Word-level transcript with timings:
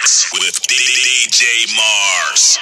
with 0.00 0.60
DJ 0.66 1.44
Mars. 1.76 2.58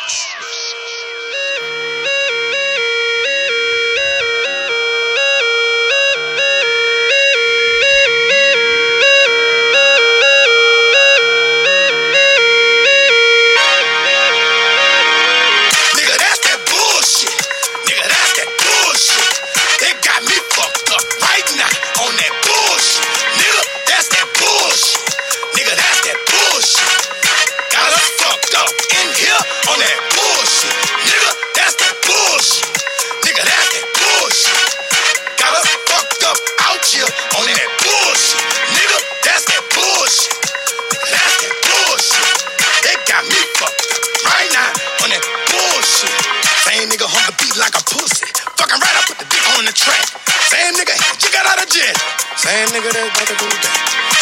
Nigga 52.92 53.36
to. 53.36 53.48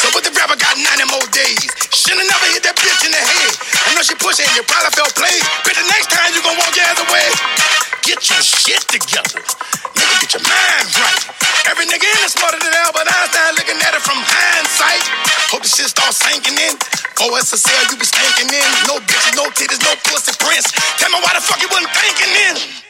So 0.03 0.07
what 0.13 0.23
the 0.27 0.33
rapper 0.35 0.59
got 0.59 0.75
90 0.77 1.07
more 1.11 1.27
days. 1.31 1.63
Should've 1.95 2.27
never 2.27 2.47
hit 2.51 2.63
that 2.67 2.77
bitch 2.79 3.03
in 3.07 3.13
the 3.15 3.23
head. 3.23 3.53
I 3.87 3.95
know 3.95 4.03
she 4.03 4.15
pushing, 4.19 4.47
you 4.55 4.63
probably 4.67 4.93
felt 4.95 5.15
played. 5.15 5.43
But 5.63 5.79
the 5.79 5.87
next 5.91 6.11
time 6.11 6.35
you 6.35 6.43
gon' 6.43 6.59
walk 6.59 6.75
your 6.75 6.87
ass 6.87 7.01
away. 7.01 7.27
Get 8.03 8.23
your 8.31 8.43
shit 8.43 8.83
together. 8.87 9.43
Nigga, 9.99 10.15
get 10.23 10.31
your 10.35 10.45
mind 10.47 10.87
right. 10.99 11.23
Every 11.67 11.87
nigga 11.91 12.07
in 12.07 12.23
is 12.23 12.35
smarter 12.39 12.59
than 12.63 12.71
Albert 12.87 13.11
Einstein 13.11 13.53
looking 13.59 13.79
at 13.83 13.95
it 13.95 14.03
from 14.03 14.19
hindsight. 14.23 15.03
Hope 15.51 15.63
the 15.63 15.71
shit 15.71 15.91
start 15.91 16.15
sinking 16.15 16.55
in. 16.55 16.75
Oh, 17.19 17.35
OSSL, 17.35 17.91
you 17.91 17.97
be 17.99 18.07
stinking 18.07 18.51
in. 18.51 18.69
No 18.87 19.03
bitches, 19.03 19.35
no 19.35 19.51
titties, 19.51 19.83
no 19.83 19.95
pussy 20.07 20.31
prints. 20.39 20.71
Tell 21.03 21.11
me 21.11 21.19
why 21.19 21.35
the 21.35 21.43
fuck 21.43 21.59
you 21.59 21.71
wasn't 21.71 21.91
thinking 21.99 22.31
in. 22.51 22.86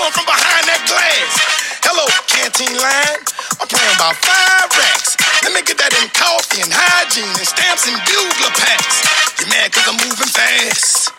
Them 0.00 0.12
from 0.16 0.26
behind 0.26 0.64
that 0.64 0.82
glass. 0.88 1.32
Hello, 1.84 2.06
canteen 2.24 2.72
line. 2.80 3.20
I'm 3.60 3.68
praying 3.68 3.94
about 3.96 4.16
five 4.24 4.68
racks. 4.72 5.16
Let 5.44 5.52
me 5.52 5.60
get 5.64 5.76
that 5.80 5.92
in 6.00 6.08
coffee 6.16 6.64
and 6.64 6.72
hygiene 6.72 7.28
and 7.28 7.48
stamps 7.48 7.84
and 7.88 7.96
bugler 8.08 8.52
packs. 8.56 9.04
You 9.40 9.48
mad 9.52 9.72
cause 9.72 9.84
I'm 9.88 9.98
moving 10.00 10.30
fast. 10.32 11.12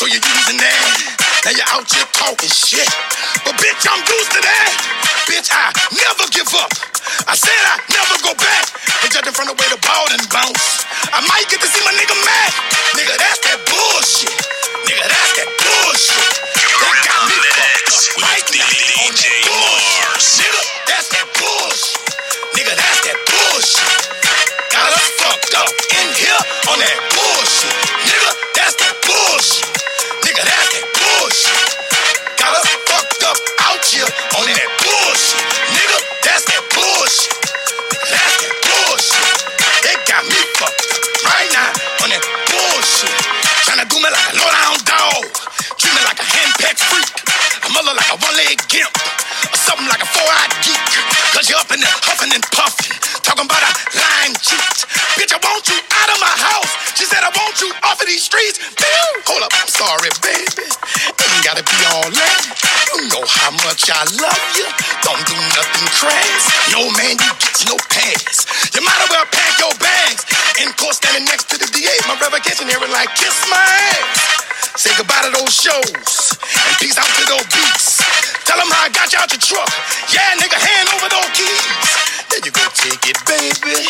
So 0.00 0.08
you're 0.08 0.22
using 0.22 0.60
that. 0.60 0.86
Now 1.44 1.52
you're 1.56 1.70
out 1.72 1.84
here 1.88 2.08
talking 2.12 2.52
shit. 2.52 2.88
But 3.44 3.56
bitch, 3.60 3.84
I'm 3.84 4.00
used 4.00 4.32
to 4.36 4.40
that. 4.40 4.72
Bitch, 5.28 5.48
I 5.52 5.72
never 5.92 6.24
give 6.32 6.48
up. 6.56 6.72
I 7.28 7.34
said 7.36 7.62
I 7.68 7.80
never 7.92 8.16
go 8.24 8.32
back. 8.36 8.64
But 9.02 9.12
judging 9.12 9.36
from 9.36 9.50
the 9.50 9.56
way 9.56 9.68
the 9.68 9.80
ball 9.82 10.06
done 10.08 10.24
bounce, 10.32 10.84
I 11.12 11.20
might 11.28 11.48
get 11.52 11.60
to 11.60 11.68
see 11.68 11.82
my 11.84 11.92
nigga 11.96 12.16
mad. 12.24 12.50
Nigga, 12.96 13.14
that's 13.18 13.40
that 13.44 13.58
bullshit. 13.68 14.36
Nigga, 14.88 15.04
that's 15.08 15.31
up 17.92 18.16
with 18.16 18.24
right 18.24 18.46
now 18.56 18.64
on 19.04 19.12
DJ 19.12 19.20
that 19.20 19.52
bullshit. 19.52 20.00
Mars. 20.00 20.24
Nigga, 20.40 20.62
that's 20.88 21.08
that 21.12 21.28
bullshit. 21.36 22.00
Nigga, 22.56 22.72
that's 22.72 23.00
that 23.04 23.18
bullshit. 23.28 23.92
Got 24.72 24.88
us 24.96 25.08
fucked 25.20 25.54
up 25.60 25.72
in 25.92 26.06
here 26.16 26.40
on 26.72 26.78
that 26.80 26.98
bullshit. 27.12 27.76
Nigga, 28.08 28.32
that's 28.56 28.74
that 28.80 28.96
bullshit. 29.04 29.68
Nigga, 30.24 30.40
that's 30.40 30.68
that 30.72 30.86
bullshit. 30.96 31.60
Got 32.40 32.52
us 32.56 32.68
fucked 32.88 33.22
up 33.28 33.38
out 33.68 33.84
here 33.84 34.08
on 34.40 34.44
that 34.48 34.70
bullshit. 34.80 35.44
Nigga, 35.76 35.98
that's 36.24 36.44
that 36.48 36.64
bullshit. 36.72 37.28
That's 38.08 38.34
that 38.40 38.54
bullshit. 38.64 39.26
They 39.84 39.94
got 40.08 40.24
me 40.24 40.40
fucked 40.56 40.96
up 40.96 41.02
right 41.28 41.50
now 41.52 41.70
on 42.00 42.08
that 42.08 42.24
bullshit. 42.48 43.12
Tryna 43.68 43.84
do 43.84 44.00
me 44.00 44.08
like 44.08 44.28
a 44.32 44.34
low 44.40 44.48
down 44.48 44.80
dog. 44.88 45.41
Like 47.82 48.14
a 48.14 48.20
one-leg 48.22 48.62
gimp. 48.70 48.94
Or 49.50 49.58
something 49.58 49.90
like 49.90 49.98
a 49.98 50.06
four-eyed 50.06 50.54
geek. 50.62 50.86
Cause 51.34 51.50
you're 51.50 51.58
up 51.58 51.66
in 51.74 51.82
there 51.82 51.98
huffing 52.06 52.30
and 52.30 52.46
puffing. 52.54 52.94
Talking 53.26 53.50
about 53.50 53.58
a 53.58 53.70
lying 53.98 54.38
cheat. 54.38 54.86
Bitch, 55.18 55.34
I 55.34 55.42
want 55.42 55.66
you 55.66 55.76
out 55.76 56.08
of 56.14 56.18
my 56.22 56.30
house. 56.30 56.70
She 56.94 57.04
said, 57.10 57.26
I 57.26 57.34
want 57.34 57.58
you 57.58 57.74
off 57.82 57.98
of 57.98 58.06
these 58.06 58.22
streets. 58.22 58.62
Pew! 58.62 59.06
Hold 59.26 59.42
up, 59.42 59.52
I'm 59.58 59.66
sorry, 59.66 60.14
baby. 60.22 60.62
Ain't 60.62 61.42
gotta 61.42 61.66
be 61.66 61.78
all 61.90 62.06
that. 62.06 62.40
You 62.94 63.10
know 63.10 63.26
how 63.26 63.50
much 63.66 63.90
I 63.90 64.06
love 64.14 64.44
you. 64.54 64.66
Don't 65.02 65.24
do 65.26 65.36
nothing 65.58 65.86
crass. 65.98 66.42
No 66.70 66.86
man, 66.94 67.18
you 67.18 67.30
get 67.42 67.58
no 67.66 67.76
pass. 67.90 68.46
You 68.72 68.80
might 68.86 69.00
as 69.02 69.10
well 69.10 69.26
pack 69.26 69.58
your 69.58 69.74
bags. 69.82 70.22
In 70.62 70.70
court, 70.78 70.96
standing 70.96 71.26
next 71.26 71.50
to 71.50 71.58
the 71.58 71.66
DA. 71.66 71.92
My 72.06 72.14
revocation 72.22 72.70
hearing 72.70 72.94
like, 72.94 73.10
kiss 73.18 73.36
my 73.50 73.58
ass. 73.58 74.51
Say 74.76 74.90
goodbye 74.96 75.20
to 75.28 75.30
those 75.36 75.52
shows. 75.52 76.36
And 76.40 76.74
peace 76.80 76.96
out 76.96 77.04
to 77.04 77.24
those 77.28 77.46
beats. 77.52 78.00
Tell 78.48 78.56
them 78.56 78.72
how 78.72 78.86
I 78.86 78.90
got 78.90 79.12
you 79.12 79.20
out 79.20 79.28
your 79.28 79.40
truck. 79.40 79.68
Yeah, 80.08 80.32
nigga, 80.40 80.56
hand 80.56 80.88
over 80.96 81.08
those 81.12 81.30
keys. 81.36 81.64
There 82.32 82.40
you 82.40 82.52
go, 82.52 82.64
take 82.72 83.04
it, 83.04 83.18
baby. 83.28 83.84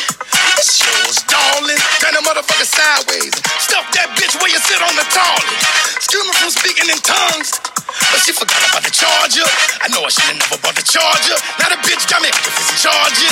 It's 0.58 0.82
yours, 0.82 1.22
darling. 1.30 1.78
Turn 2.02 2.18
the 2.18 2.22
motherfucker 2.26 2.66
sideways. 2.66 3.34
Stuff 3.62 3.86
that 3.94 4.10
bitch 4.18 4.34
where 4.42 4.50
you 4.50 4.58
sit 4.58 4.82
on 4.82 4.94
the 4.98 5.06
toilet. 5.06 5.82
Me 6.12 6.30
from 6.38 6.52
speaking 6.52 6.86
in 6.92 7.00
tongues. 7.00 7.56
But 8.12 8.20
she 8.22 8.36
forgot 8.36 8.60
about 8.68 8.84
the 8.84 8.92
charger. 8.92 9.48
I 9.80 9.88
know 9.88 10.04
I 10.04 10.10
should've 10.12 10.38
never 10.38 10.60
bought 10.60 10.76
the 10.76 10.84
charger. 10.84 11.34
Now 11.58 11.72
the 11.72 11.80
bitch 11.82 12.04
got 12.04 12.20
me 12.20 12.28
different 12.30 12.78
charges. 12.78 13.31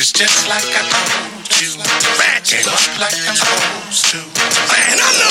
changed. 0.00 0.16
Just, 0.16 0.48
like 0.48 0.64
I 0.64 0.80
told 0.88 1.44
you. 1.60 1.76
Ratchet. 2.16 2.64
Up 2.64 2.80
like 2.96 3.16
I'm 3.28 3.36
supposed 3.36 4.04
to. 4.16 4.20
Man, 4.72 4.96
I'm 4.96 5.16
the 5.20 5.28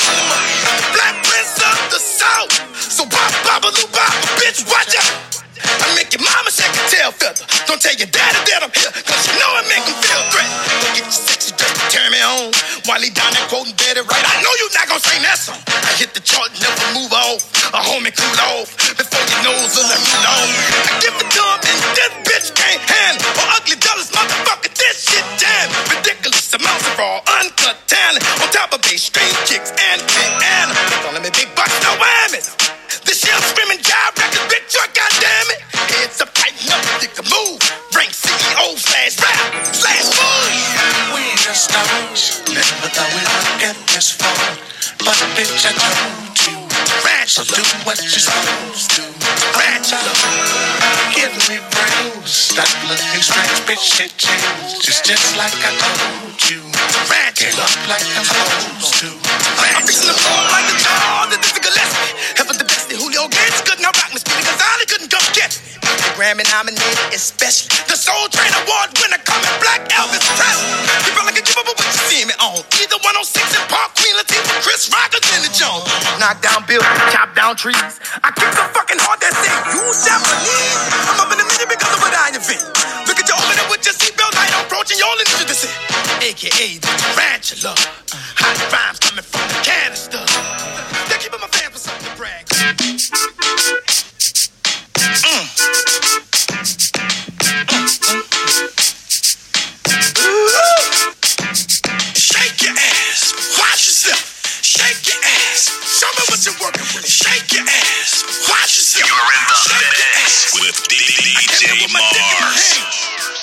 black 0.94 1.16
prince 1.26 1.58
of 1.58 1.78
the 1.90 1.98
south. 1.98 2.54
So 2.78 3.02
bop, 3.06 3.34
bop, 3.42 3.66
a 3.66 3.70
little 3.74 3.90
bitch, 4.38 4.62
watch 4.70 4.94
out. 4.94 5.42
I 5.60 5.86
make 5.98 6.14
your 6.14 6.22
mama 6.22 6.50
shake 6.54 6.70
a 6.70 6.82
tail 6.86 7.10
feather. 7.10 7.44
Don't 7.66 7.82
tell 7.82 7.94
your 7.98 8.08
daddy 8.14 8.40
that 8.46 8.62
I'm 8.62 8.72
here, 8.72 8.94
cause 8.94 9.22
you 9.26 9.34
know 9.42 9.50
I 9.58 9.62
make 9.66 9.84
him 9.84 9.98
feel 10.06 10.22
threatened. 10.30 10.54
Don't 10.54 10.94
get 10.94 11.04
your 11.04 11.18
sexy 11.18 11.52
dress 11.58 11.72
to 11.74 11.84
turn 11.90 12.08
me 12.14 12.20
on. 12.22 12.54
Wiley 12.86 13.10
down 13.10 13.30
there 13.34 13.46
quoting 13.50 13.74
Betty 13.74 14.02
Wright. 14.06 14.24
I 14.24 14.38
know 14.40 14.52
you're 14.62 14.74
not 14.74 14.86
gonna 14.86 15.02
sing 15.02 15.22
that 15.26 15.38
song. 15.38 15.60
I 15.66 15.92
hit 15.98 16.14
the 16.14 16.22
chart, 16.22 16.54
never 16.62 16.86
move 16.94 17.12
off. 17.12 17.42
A 17.74 17.80
homie 17.82 18.14
cool 18.14 18.38
off 18.54 18.70
before 18.96 19.24
your 19.34 19.40
nose 19.50 19.74
will 19.74 19.86
let 19.90 20.00
me 20.00 20.14
know. 20.22 20.40
I 20.88 20.92
give 21.02 21.14
it 21.18 21.28
to 21.28 21.40
and 21.70 21.78
this 21.94 22.12
bitch 22.26 22.48
can't 22.54 22.82
handle. 22.82 23.30
Ugly 23.54 23.76
jealous 23.78 24.10
motherfucker, 24.10 24.49
shit 25.00 25.24
damn. 25.40 25.68
Ridiculous 25.88 26.52
amounts 26.52 26.84
of 26.84 26.98
raw, 27.00 27.24
uncut 27.40 27.80
talent. 27.88 28.20
On 28.44 28.48
top 28.52 28.76
of 28.76 28.84
bass, 28.84 29.08
string 29.08 29.32
kicks 29.48 29.72
and 29.72 29.98
big 30.04 30.32
animals. 30.60 30.88
Don't 31.00 31.14
let 31.16 31.24
me 31.24 31.32
big 31.32 31.48
bucks, 31.56 31.72
no 31.80 31.96
whammies. 31.96 32.52
This 33.08 33.24
shit 33.24 33.32
screaming 33.48 33.80
job 33.80 34.12
record, 34.20 34.44
big 34.52 34.64
truck, 34.68 34.92
goddamn 34.92 35.48
it. 35.56 35.60
It's 36.04 36.20
a 36.20 36.28
pipe, 36.28 36.52
no 36.68 36.76
dick 37.00 37.16
to 37.16 37.24
move. 37.24 37.58
Rank 37.96 38.12
CEO 38.12 38.76
slash 38.76 39.16
rap 39.24 39.40
slash 39.72 40.04
food. 40.12 40.52
We 41.16 41.24
just 41.40 41.72
stones. 41.72 42.44
Never 42.52 42.88
thought 42.92 43.10
we'd 43.16 43.64
at 43.64 43.76
this 43.88 44.12
far. 44.12 44.79
Bitch, 45.36 45.66
I 45.66 45.72
told 45.72 46.38
you. 46.46 46.56
So 47.26 47.44
do 47.46 47.62
what 47.86 47.94
you're 48.02 48.10
supposed 48.10 48.90
to. 48.98 49.02
Tarantula. 49.54 50.12
Give 51.14 51.30
me 51.46 51.62
brains. 51.70 52.26
Stop 52.26 52.66
looking 52.90 53.22
strange, 53.22 53.60
bitch, 53.70 53.78
shit 53.78 54.10
changed. 54.18 54.82
Just, 54.82 55.04
just 55.04 55.36
like 55.38 55.54
I 55.62 55.70
told 55.78 56.34
you. 56.50 56.60
Get 57.38 57.56
up 57.56 57.70
like 57.88 58.04
I'm 58.18 58.26
supposed 58.26 59.00
to. 59.00 59.08
I'm 59.78 59.86
fixing 59.86 60.10
the 60.10 60.18
floor 60.18 60.42
like 60.50 60.66
the 60.68 60.76
jaw, 60.82 61.24
the 61.30 61.38
Dizzy 61.38 61.62
Gillespie. 61.62 62.12
Heaven 62.36 62.58
the 62.58 62.66
best, 62.66 62.90
Julio 62.92 63.28
Gates 63.30 63.62
couldn't 63.62 63.86
rock 63.86 64.10
me, 64.12 64.18
Speedy 64.18 64.49
Grammy 66.20 66.44
nominated, 66.52 67.16
especially 67.16 67.72
the 67.88 67.96
Soul 67.96 68.28
Train 68.28 68.52
Award 68.52 68.92
winner 69.00 69.16
coming 69.24 69.56
black 69.56 69.88
Elvis 69.88 70.20
Presley. 70.36 70.68
You 71.08 71.16
feel 71.16 71.24
like 71.24 71.40
a 71.40 71.44
up 71.56 71.64
what 71.64 71.80
you 71.80 71.96
see 72.12 72.28
me 72.28 72.36
on. 72.36 72.60
Either 72.60 73.00
106 73.00 73.40
in 73.40 73.64
Park, 73.72 73.96
Queen 73.96 74.12
Latifah, 74.20 74.60
Chris 74.60 74.92
Rock, 74.92 75.16
or 75.16 75.24
Jenny 75.24 75.48
Jones. 75.56 75.88
Knock 76.20 76.44
down 76.44 76.68
buildings, 76.68 76.92
chop 77.08 77.32
down 77.32 77.56
trees. 77.56 77.96
I 78.20 78.36
kick 78.36 78.52
so 78.52 78.68
fucking 78.68 79.00
hard 79.00 79.16
that 79.24 79.32
say 79.32 79.48
you 79.72 79.80
Japanese. 79.80 80.76
I'm 81.08 81.24
up 81.24 81.32
in 81.32 81.40
the 81.40 81.48
middle 81.48 81.72
because 81.72 81.88
of 81.88 82.04
what 82.04 82.12
I 82.12 82.36
invent. 82.36 82.68
Look 83.08 83.16
at 83.16 83.24
you 83.24 83.36
opening 83.40 83.68
with 83.72 83.80
your 83.88 83.96
seatbelt 83.96 84.36
light 84.36 84.52
on, 84.60 84.68
approaching 84.68 85.00
your 85.00 85.16
descent. 85.48 85.72
AKA 86.20 86.84
the 86.84 86.90
tarantula. 87.16 87.72
Hot 88.36 88.60
rhymes 88.68 89.00
coming 89.00 89.24
from 89.24 89.40
the 89.48 89.56
canister. 89.64 90.20
They're 91.08 91.16
keeping 91.16 91.40
my 91.40 91.48
fan 91.48 91.72
for 91.72 91.80
something 91.80 92.04
to 92.04 92.12
brag. 92.20 92.44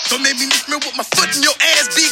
Don't 0.10 0.24
make 0.24 0.40
me 0.40 0.48
mix 0.48 0.68
me 0.70 0.76
with 0.76 0.96
my 0.96 1.04
foot 1.04 1.36
in 1.36 1.44
your 1.44 1.52
ass. 1.76 1.92
Be 1.94 2.07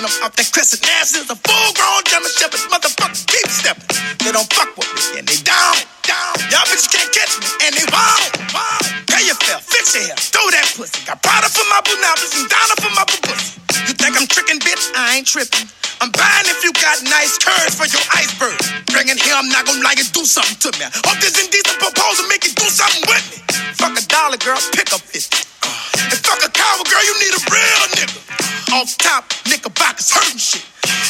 and 0.00 0.08
I'm 0.08 0.24
out 0.24 0.32
that 0.40 0.48
crescent. 0.48 0.80
Ass 0.96 1.12
is 1.12 1.28
a 1.28 1.36
full 1.36 1.70
grown 1.76 2.00
German 2.08 2.32
shepherd. 2.32 2.64
Motherfuckers 2.72 3.28
keep 3.28 3.44
stepping. 3.52 3.84
They 4.24 4.32
don't 4.32 4.48
fuck 4.48 4.72
with 4.72 4.88
me 4.96 5.20
and 5.20 5.28
they 5.28 5.36
down, 5.44 5.76
down. 6.08 6.32
Y'all 6.48 6.64
bitches 6.72 6.88
can't 6.88 7.12
catch 7.12 7.36
me 7.36 7.44
and 7.68 7.72
they 7.76 7.84
won't, 7.92 8.32
won't. 8.56 8.84
Pay 9.12 9.28
your 9.28 9.36
fare, 9.36 9.60
fix 9.60 9.92
your 9.92 10.08
hair, 10.08 10.16
throw 10.16 10.48
that 10.56 10.72
pussy. 10.72 11.04
Got 11.04 11.20
Prada 11.20 11.52
for 11.52 11.68
my 11.68 11.84
bunabas 11.84 12.32
and 12.32 12.48
Donna 12.48 12.74
for 12.80 12.92
my 12.96 13.04
pussy. 13.28 13.60
You 13.84 13.92
think 13.92 14.16
I'm 14.16 14.24
tricking, 14.24 14.56
bitch? 14.64 14.88
I 14.96 15.20
ain't 15.20 15.28
tripping. 15.28 15.68
I'm 16.00 16.08
buying 16.16 16.48
if 16.48 16.64
you 16.64 16.72
got 16.80 16.96
nice 17.04 17.36
curves 17.36 17.76
for 17.76 17.84
your 17.84 18.04
iceberg. 18.16 18.56
Bringing 18.88 19.20
here, 19.20 19.36
I'm 19.36 19.52
not 19.52 19.68
gonna 19.68 19.84
like 19.84 20.00
it, 20.00 20.08
do 20.16 20.24
something 20.24 20.56
to 20.64 20.72
me. 20.80 20.88
Hope 21.04 21.20
this 21.20 21.36
indecent 21.36 21.76
proposal 21.76 22.24
make 22.32 22.48
you 22.48 22.56
do 22.56 22.64
something 22.72 23.04
with 23.04 23.24
me. 23.36 23.38
Fuck 23.76 24.00
a 24.00 24.04
dollar, 24.08 24.40
girl, 24.40 24.56
pick 24.72 24.96
up 24.96 25.04
50. 25.04 25.28
Uh, 25.60 26.08
and 26.08 26.20
fuck 26.24 26.40
a 26.40 26.48
coward, 26.48 26.88
girl, 26.88 27.04
you 27.04 27.14
need 27.20 27.36
a 27.36 27.42
real 27.52 27.84
nigga. 28.00 28.49
Off 28.72 28.96
top, 28.98 29.24
knickerbockers 29.48 30.12
hurting 30.12 30.38
shit. 30.38 30.64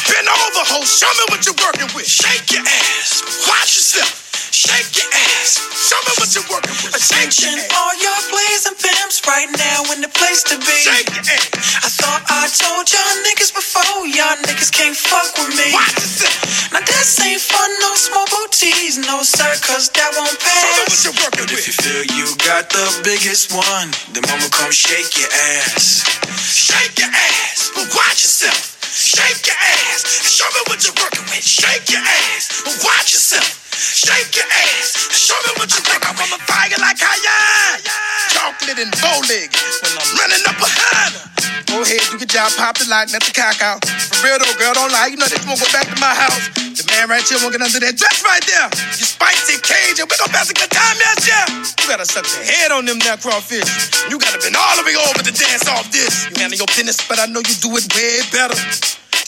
Bend 0.09 0.27
over, 0.27 0.65
ho, 0.65 0.81
show 0.81 1.05
me 1.13 1.25
what 1.29 1.45
you're 1.45 1.53
working 1.61 1.95
with. 1.95 2.07
Shake 2.07 2.51
your 2.51 2.61
ass, 2.65 3.21
watch 3.47 3.75
yourself. 3.77 4.30
Shake 4.51 4.91
your 4.99 5.07
ass, 5.39 5.63
show 5.79 5.95
me 6.03 6.11
what 6.19 6.29
you're 6.35 6.43
working 6.51 6.75
with. 6.83 6.91
Your 6.91 6.99
Attention, 6.99 7.55
all 7.71 7.93
your 8.03 8.19
plays 8.27 8.67
and 8.67 8.75
pimps 8.75 9.23
right 9.23 9.47
now 9.47 9.79
in 9.95 10.03
the 10.03 10.11
place 10.11 10.43
to 10.51 10.59
be. 10.59 10.75
shake 10.75 11.07
your 11.15 11.23
ass. 11.23 11.47
I 11.81 11.89
thought 11.89 12.21
I 12.27 12.51
told 12.51 12.83
y'all 12.91 13.15
niggas 13.31 13.55
before, 13.55 14.03
y'all 14.11 14.35
niggas 14.43 14.67
can't 14.75 14.95
fuck 14.95 15.31
with 15.39 15.55
me. 15.55 15.71
Watch 15.71 15.95
yourself. 16.03 16.35
Now 16.75 16.83
this 16.83 17.15
ain't 17.23 17.39
fun, 17.39 17.71
no 17.79 17.95
small 17.95 18.27
booties, 18.27 18.99
no 18.99 19.23
sir, 19.23 19.47
cause 19.63 19.87
that 19.95 20.11
won't 20.19 20.35
Show 20.35 20.51
me 20.51 20.83
what 20.83 20.87
pass. 20.91 21.03
you're 21.07 21.17
working 21.23 21.47
But 21.47 21.55
if 21.55 21.63
you 21.71 21.75
feel 21.79 22.03
you 22.19 22.27
got 22.43 22.67
the 22.67 22.85
biggest 23.07 23.55
one, 23.55 23.87
then 24.11 24.23
mama 24.27 24.51
come 24.51 24.71
shake 24.75 25.15
your 25.15 25.31
ass. 25.63 26.03
Shake 26.51 26.99
your 26.99 27.07
ass, 27.11 27.71
but 27.71 27.87
watch 27.95 28.19
yourself. 28.27 28.75
Shake 28.83 29.47
your 29.47 29.55
ass, 29.55 30.03
show 30.27 30.47
me 30.51 30.61
what 30.67 30.83
you're 30.83 30.95
working 30.99 31.23
with. 31.31 31.39
Shake 31.39 31.87
your 31.87 32.03
ass, 32.03 32.51
but 32.67 32.75
watch 32.83 33.15
yourself. 33.15 33.60
Shake 33.73 34.35
your 34.35 34.47
ass, 34.47 34.95
show 35.15 35.37
me 35.47 35.55
what 35.55 35.71
working 35.71 36.15
with. 36.17 36.21
I'm 36.21 36.35
a 36.35 36.39
fire 36.43 36.79
like 36.79 36.99
Cayenne. 36.99 37.83
Chocolate 38.31 38.79
and 38.83 38.93
bow 38.99 39.19
leg 39.31 39.49
when 39.81 39.93
I'm 39.95 40.09
running 40.19 40.43
up 40.47 40.57
behind 40.59 41.11
her. 41.15 41.31
Go 41.71 41.87
ahead, 41.87 42.03
do 42.11 42.19
your 42.19 42.27
job 42.27 42.51
popped 42.59 42.83
like 42.91 43.07
the 43.07 43.31
cock 43.31 43.63
out. 43.63 43.79
For 43.87 44.27
real 44.27 44.35
though, 44.43 44.55
girl, 44.59 44.75
don't 44.75 44.91
lie. 44.91 45.07
You 45.07 45.15
know 45.15 45.27
they 45.31 45.39
won't 45.47 45.55
go 45.55 45.67
back 45.71 45.87
to 45.87 45.97
my 46.03 46.11
house. 46.11 46.51
The 46.55 46.83
man 46.91 47.07
right 47.07 47.23
here 47.23 47.39
won't 47.39 47.55
get 47.55 47.63
under 47.63 47.79
that 47.79 47.95
dress 47.95 48.19
right 48.27 48.43
there. 48.43 48.67
You 48.99 49.05
spicy 49.07 49.55
Cajun, 49.63 50.03
we 50.03 50.15
gon' 50.19 50.31
pass 50.35 50.51
a 50.51 50.55
good 50.55 50.67
time, 50.67 50.97
yes, 50.99 51.23
yeah. 51.23 51.47
You 51.79 51.85
gotta 51.87 52.03
suck 52.03 52.27
the 52.27 52.43
head 52.43 52.75
on 52.75 52.83
them 52.83 52.99
now 53.07 53.15
crawfish. 53.15 53.67
You 54.11 54.19
gotta 54.19 54.39
been 54.43 54.55
all 54.55 54.75
the 54.75 54.83
way 54.83 54.99
over 54.99 55.23
to 55.23 55.31
dance 55.31 55.67
off 55.71 55.87
this. 55.91 56.27
You 56.27 56.43
handle 56.43 56.59
your 56.59 56.71
business, 56.75 56.99
but 57.07 57.23
I 57.23 57.27
know 57.31 57.39
you 57.39 57.55
do 57.63 57.71
it 57.79 57.87
way 57.95 58.19
better. 58.35 58.57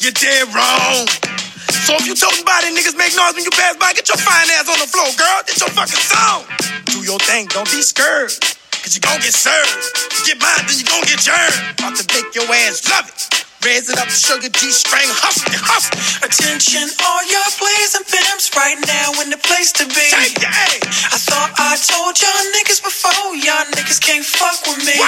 You're 0.04 0.16
dead 0.16 0.52
wrong. 0.52 1.43
So 1.84 2.00
if 2.00 2.08
you 2.08 2.16
toting 2.16 2.46
body 2.46 2.72
niggas 2.72 2.96
make 2.96 3.12
noise 3.12 3.36
when 3.36 3.44
you 3.44 3.52
pass 3.52 3.76
by, 3.76 3.92
get 3.92 4.08
your 4.08 4.16
fine 4.16 4.48
ass 4.56 4.72
on 4.72 4.80
the 4.80 4.88
floor, 4.88 5.04
girl. 5.20 5.44
Get 5.44 5.60
your 5.60 5.68
fucking 5.68 6.00
song. 6.00 6.48
Do 6.86 7.04
your 7.04 7.20
thing, 7.20 7.48
don't 7.48 7.70
be 7.70 7.82
scared. 7.82 8.32
Cause 8.72 8.96
you 8.96 9.02
gon' 9.02 9.20
get 9.20 9.34
served. 9.36 9.84
You 10.16 10.32
get 10.32 10.40
mine, 10.40 10.64
then 10.64 10.80
you 10.80 10.86
gon' 10.86 11.04
get 11.04 11.20
germed. 11.20 11.76
About 11.76 12.00
to 12.00 12.08
make 12.16 12.34
your 12.36 12.48
ass 12.48 12.88
love 12.90 13.12
it. 13.12 13.43
Raise 13.64 13.88
it 13.88 13.96
up, 13.96 14.12
sugar 14.12 14.52
G 14.52 14.76
string, 14.76 15.08
hustle, 15.08 15.48
hustle. 15.56 15.96
Attention, 16.20 16.84
all 17.00 17.24
your 17.32 17.48
plays 17.56 17.96
and 17.96 18.04
pimps 18.04 18.52
right 18.60 18.76
now 18.84 19.16
in 19.24 19.32
the 19.32 19.40
place 19.40 19.72
to 19.80 19.88
be. 19.88 20.04
Shake. 20.12 20.44
I 20.44 21.16
thought 21.16 21.56
I 21.56 21.80
told 21.80 22.20
y'all 22.20 22.44
niggas 22.60 22.84
before, 22.84 23.32
y'all 23.40 23.64
niggas 23.72 24.04
can't 24.04 24.28
fuck 24.28 24.60
with 24.68 24.84
me. 24.84 25.00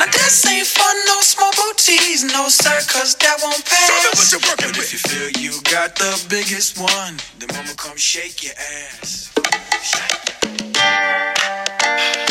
Now 0.00 0.08
this 0.08 0.40
ain't 0.48 0.64
fun, 0.64 0.96
no 1.04 1.20
small 1.20 1.52
booties, 1.52 2.24
no 2.32 2.48
sir, 2.48 2.80
cause 2.88 3.12
that 3.20 3.36
won't 3.44 3.60
Show 3.68 3.92
me 3.92 4.08
what 4.08 4.16
pass. 4.16 4.32
working 4.40 4.72
But 4.72 4.80
if 4.80 4.96
you 4.96 5.00
feel 5.04 5.28
you 5.36 5.52
got 5.68 6.00
the 6.00 6.16
biggest 6.32 6.80
one, 6.80 7.20
then 7.36 7.52
mama 7.52 7.76
come 7.76 8.00
shake 8.00 8.40
your 8.40 8.56
ass. 8.56 9.28
You 12.24 12.29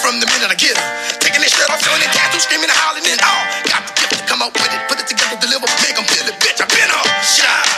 from 0.00 0.18
the 0.20 0.26
minute 0.32 0.50
I 0.50 0.56
get 0.56 0.76
'em. 0.76 0.84
Taking 1.20 1.40
this 1.44 1.52
shirt 1.52 1.68
off, 1.70 1.80
showing 1.84 2.00
their 2.00 2.12
tattoos, 2.12 2.42
screaming 2.42 2.70
and 2.72 2.78
hollering 2.80 3.06
and 3.06 3.20
all. 3.20 3.44
Got 3.68 3.86
the 3.86 3.94
gift 4.00 4.16
to 4.16 4.24
come 4.24 4.40
out 4.42 4.52
with 4.56 4.72
it, 4.72 4.80
put 4.88 4.98
it 4.98 5.06
together, 5.06 5.36
deliver, 5.40 5.68
make 5.84 5.96
'em 5.98 6.06
feel 6.08 6.26
it, 6.26 6.36
bitch. 6.40 6.60
I've 6.60 6.68
been 6.68 6.90
on. 6.90 7.06
Shot. 7.22 7.68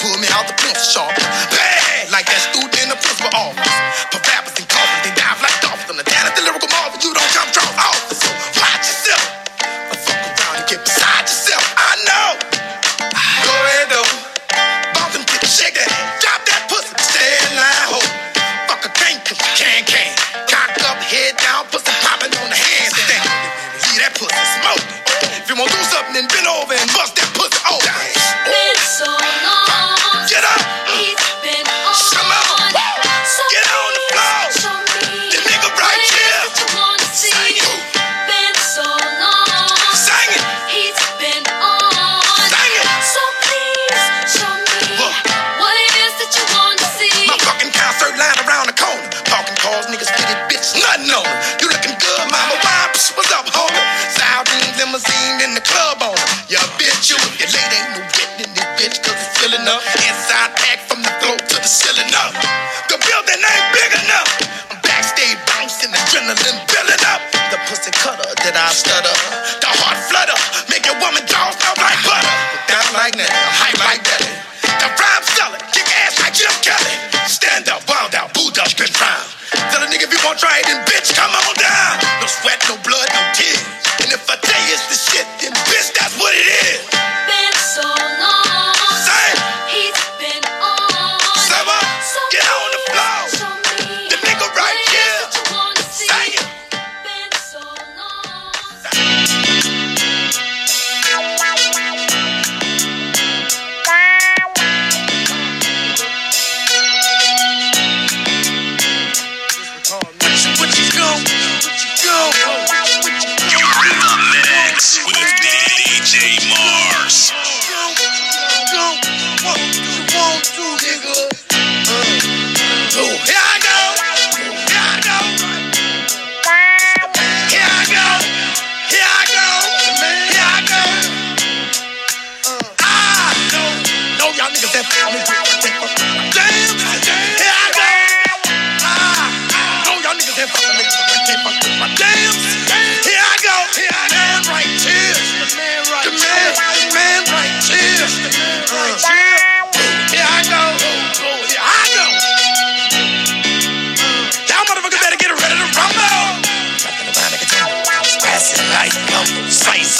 Pull 0.00 0.16
me 0.18 0.28
out 0.36 0.46
the 0.46 0.54
pencil 0.54 0.84
sharp. 0.92 1.16
Bad. 1.50 2.10
Like 2.10 2.26
that 2.26 2.40
student 2.52 2.78
in 2.82 2.88
the 2.90 2.96
principal 2.96 3.32
office. 3.34 3.81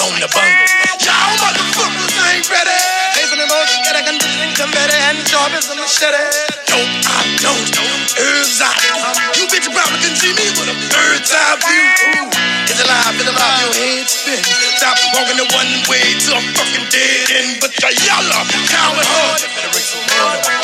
On 0.02 0.18
the 0.18 0.26
bungle. 0.35 0.66
Y'all 0.99 1.35
motherfuckers 1.38 2.14
ain't 2.35 2.47
ready. 2.50 2.80
Facing 3.14 3.38
the 3.38 3.47
most, 3.47 3.73
get 3.87 3.94
a 3.94 4.02
condition, 4.02 4.50
come 4.59 4.71
better, 4.75 4.99
and 5.11 5.23
sharp 5.30 5.54
as 5.54 5.71
a 5.71 5.75
machete. 5.78 6.26
Dope, 6.66 6.90
I 7.06 7.23
don't 7.38 7.66
know. 7.71 7.87
Herbs, 8.18 8.59
I 8.59 8.73
do. 8.82 8.90
You 9.38 9.44
bitch 9.47 9.68
probably 9.71 10.00
can 10.02 10.14
see 10.18 10.35
me 10.35 10.47
with 10.59 10.75
a 10.75 10.76
bird's 10.90 11.30
eye 11.30 11.56
view. 11.62 11.87
Ooh, 12.18 12.30
it's 12.66 12.82
alive, 12.82 13.14
it's 13.14 13.30
alive, 13.30 13.59
your 13.62 13.75
head 13.78 14.06
spin. 14.11 14.42
Stop 14.78 14.99
walking 15.14 15.38
the 15.38 15.47
one 15.54 15.71
way 15.87 16.02
till 16.18 16.35
I'm 16.35 16.47
fucking 16.50 16.87
dead 16.90 17.30
end. 17.38 17.62
But 17.62 17.71
y'all 17.78 18.26
are 18.26 18.47
coward 18.66 19.06
hard. 19.06 19.38
Better 19.54 19.71
raise 19.71 19.87
some 19.87 20.02
water. 20.18 20.62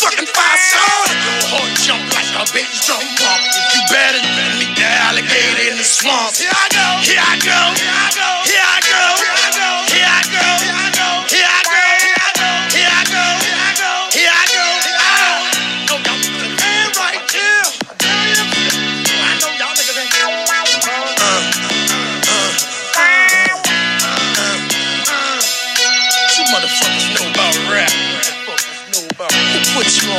Fucking 0.00 0.28
fire 0.28 0.60
started. 0.70 1.18
Your 1.24 1.42
heart 1.52 1.72
jump 1.80 2.04
like 2.12 2.30
a 2.36 2.44
bass 2.52 2.86
drum 2.86 3.02
pump. 3.16 3.42
If 3.44 3.66
you 3.74 3.82
better 3.90 4.20
than 4.22 4.50
me, 4.60 4.68
the 4.76 4.88
alligator 5.08 5.72
in 5.72 5.76
the 5.78 5.86
swamp. 5.86 6.36
Here 6.36 6.52
I 6.52 6.66
go. 6.72 6.88
Here 7.02 7.24
I 7.24 7.36
go. 7.40 7.60
Here 7.80 7.96
I 8.04 8.08
go. 8.16 8.35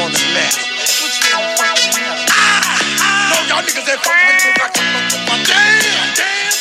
On 0.07 0.13
the 0.15 0.23
map. 0.31 0.55
Put 0.55 1.11
you 1.19 1.35
on 1.35 1.43
the 1.43 1.51
fucking 1.59 1.91
map. 1.99 2.15
Ah, 2.31 2.79
ah. 3.03 3.27
no, 3.27 3.37
y'all 3.51 3.59
niggas 3.59 3.83
ain't 3.91 3.99
fucking 3.99 4.23
with 4.23 4.39
me 4.39 4.51
like 4.55 4.71
a 4.71 4.83
motherfucker. 4.95 5.51
Damn, 5.51 6.07
damn. 6.15 6.55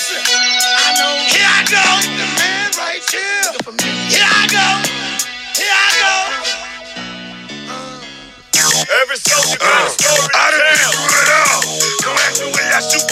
I 0.82 0.90
know. 0.98 1.14
Here 1.30 1.46
I 1.46 1.62
go. 1.70 1.86
The 2.10 2.26
man 2.26 2.74
right 2.74 3.02
here. 3.06 3.46
Here 4.10 4.26
I 4.26 4.50
go. 4.50 4.66
Here 5.54 5.78
I 5.78 5.90
go. 5.94 6.14
Uh. 7.70 7.86
Every 9.06 9.18
soldier 9.22 9.62
got 9.62 9.86
a 9.86 9.94
story 9.94 10.26
uh. 10.26 10.42
I 10.42 10.50
to 10.50 10.58
done 10.58 10.74
been 10.74 10.90
through 10.90 11.22
it 11.22 11.30
all. 11.38 11.62
Don't 12.02 12.18
ask 12.26 12.42
me 12.42 12.50
when 12.50 12.66
I 12.66 12.82
shoot 12.82 13.05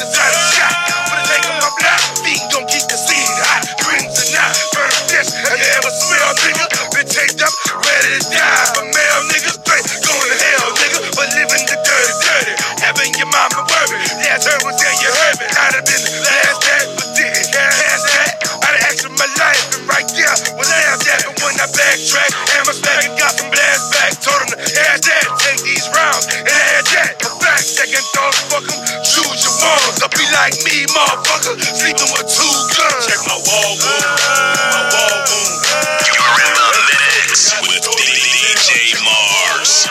Having 13.44 13.60
your 13.60 13.68
mama 13.68 13.68
worried. 13.68 14.08
Last 14.24 14.48
heard 14.48 14.62
was 14.64 14.76
saying 14.80 14.98
you 15.04 15.12
heard 15.12 15.36
me. 15.36 15.46
I'd 15.52 15.76
have 15.76 15.84
been 15.84 16.04
last 16.24 16.60
that, 16.64 16.84
but 16.96 17.08
didn't 17.12 17.48
pass 17.52 18.00
that. 18.08 18.30
I'd 18.64 18.72
have 18.72 18.88
asked 18.88 19.02
for 19.04 19.12
my 19.20 19.28
life, 19.36 19.64
and 19.76 19.84
right 19.84 20.08
there 20.16 20.36
was 20.56 20.68
last 20.72 21.04
that. 21.04 21.20
But 21.28 21.36
when 21.44 21.54
I 21.60 21.68
backtrack, 21.76 22.30
and 22.56 22.64
my 22.64 22.74
and 23.04 23.12
got 23.20 23.32
some 23.36 23.50
blast 23.52 23.84
back. 23.92 24.12
Told 24.24 24.40
him 24.48 24.50
to 24.56 24.58
add 24.80 25.00
that, 25.04 25.24
take 25.44 25.60
these 25.60 25.84
rounds, 25.92 26.24
and 26.32 26.56
add 26.56 26.86
that. 26.96 27.20
A 27.20 27.30
back, 27.44 27.60
second 27.60 28.04
thought, 28.16 28.36
fuck 28.48 28.64
'em, 28.64 28.80
choose 29.04 29.40
your 29.44 29.56
ones. 29.60 30.00
Don't 30.00 30.14
be 30.16 30.24
like 30.32 30.56
me, 30.64 30.88
motherfucker, 30.96 31.54
sleeping 31.60 32.10
with 32.16 32.28
two 32.32 32.56
guns. 32.80 33.04
Check 33.04 33.20
my 33.28 33.36
wall 33.44 33.72
wound. 33.76 34.08
My 34.72 34.82
wall 34.88 35.16
wound. 35.20 35.52
You're 36.08 36.40
in 36.48 36.52
the 36.56 36.96
mix 36.96 37.52
with 37.68 37.84
DJ 37.92 38.96
Mars. 39.04 39.84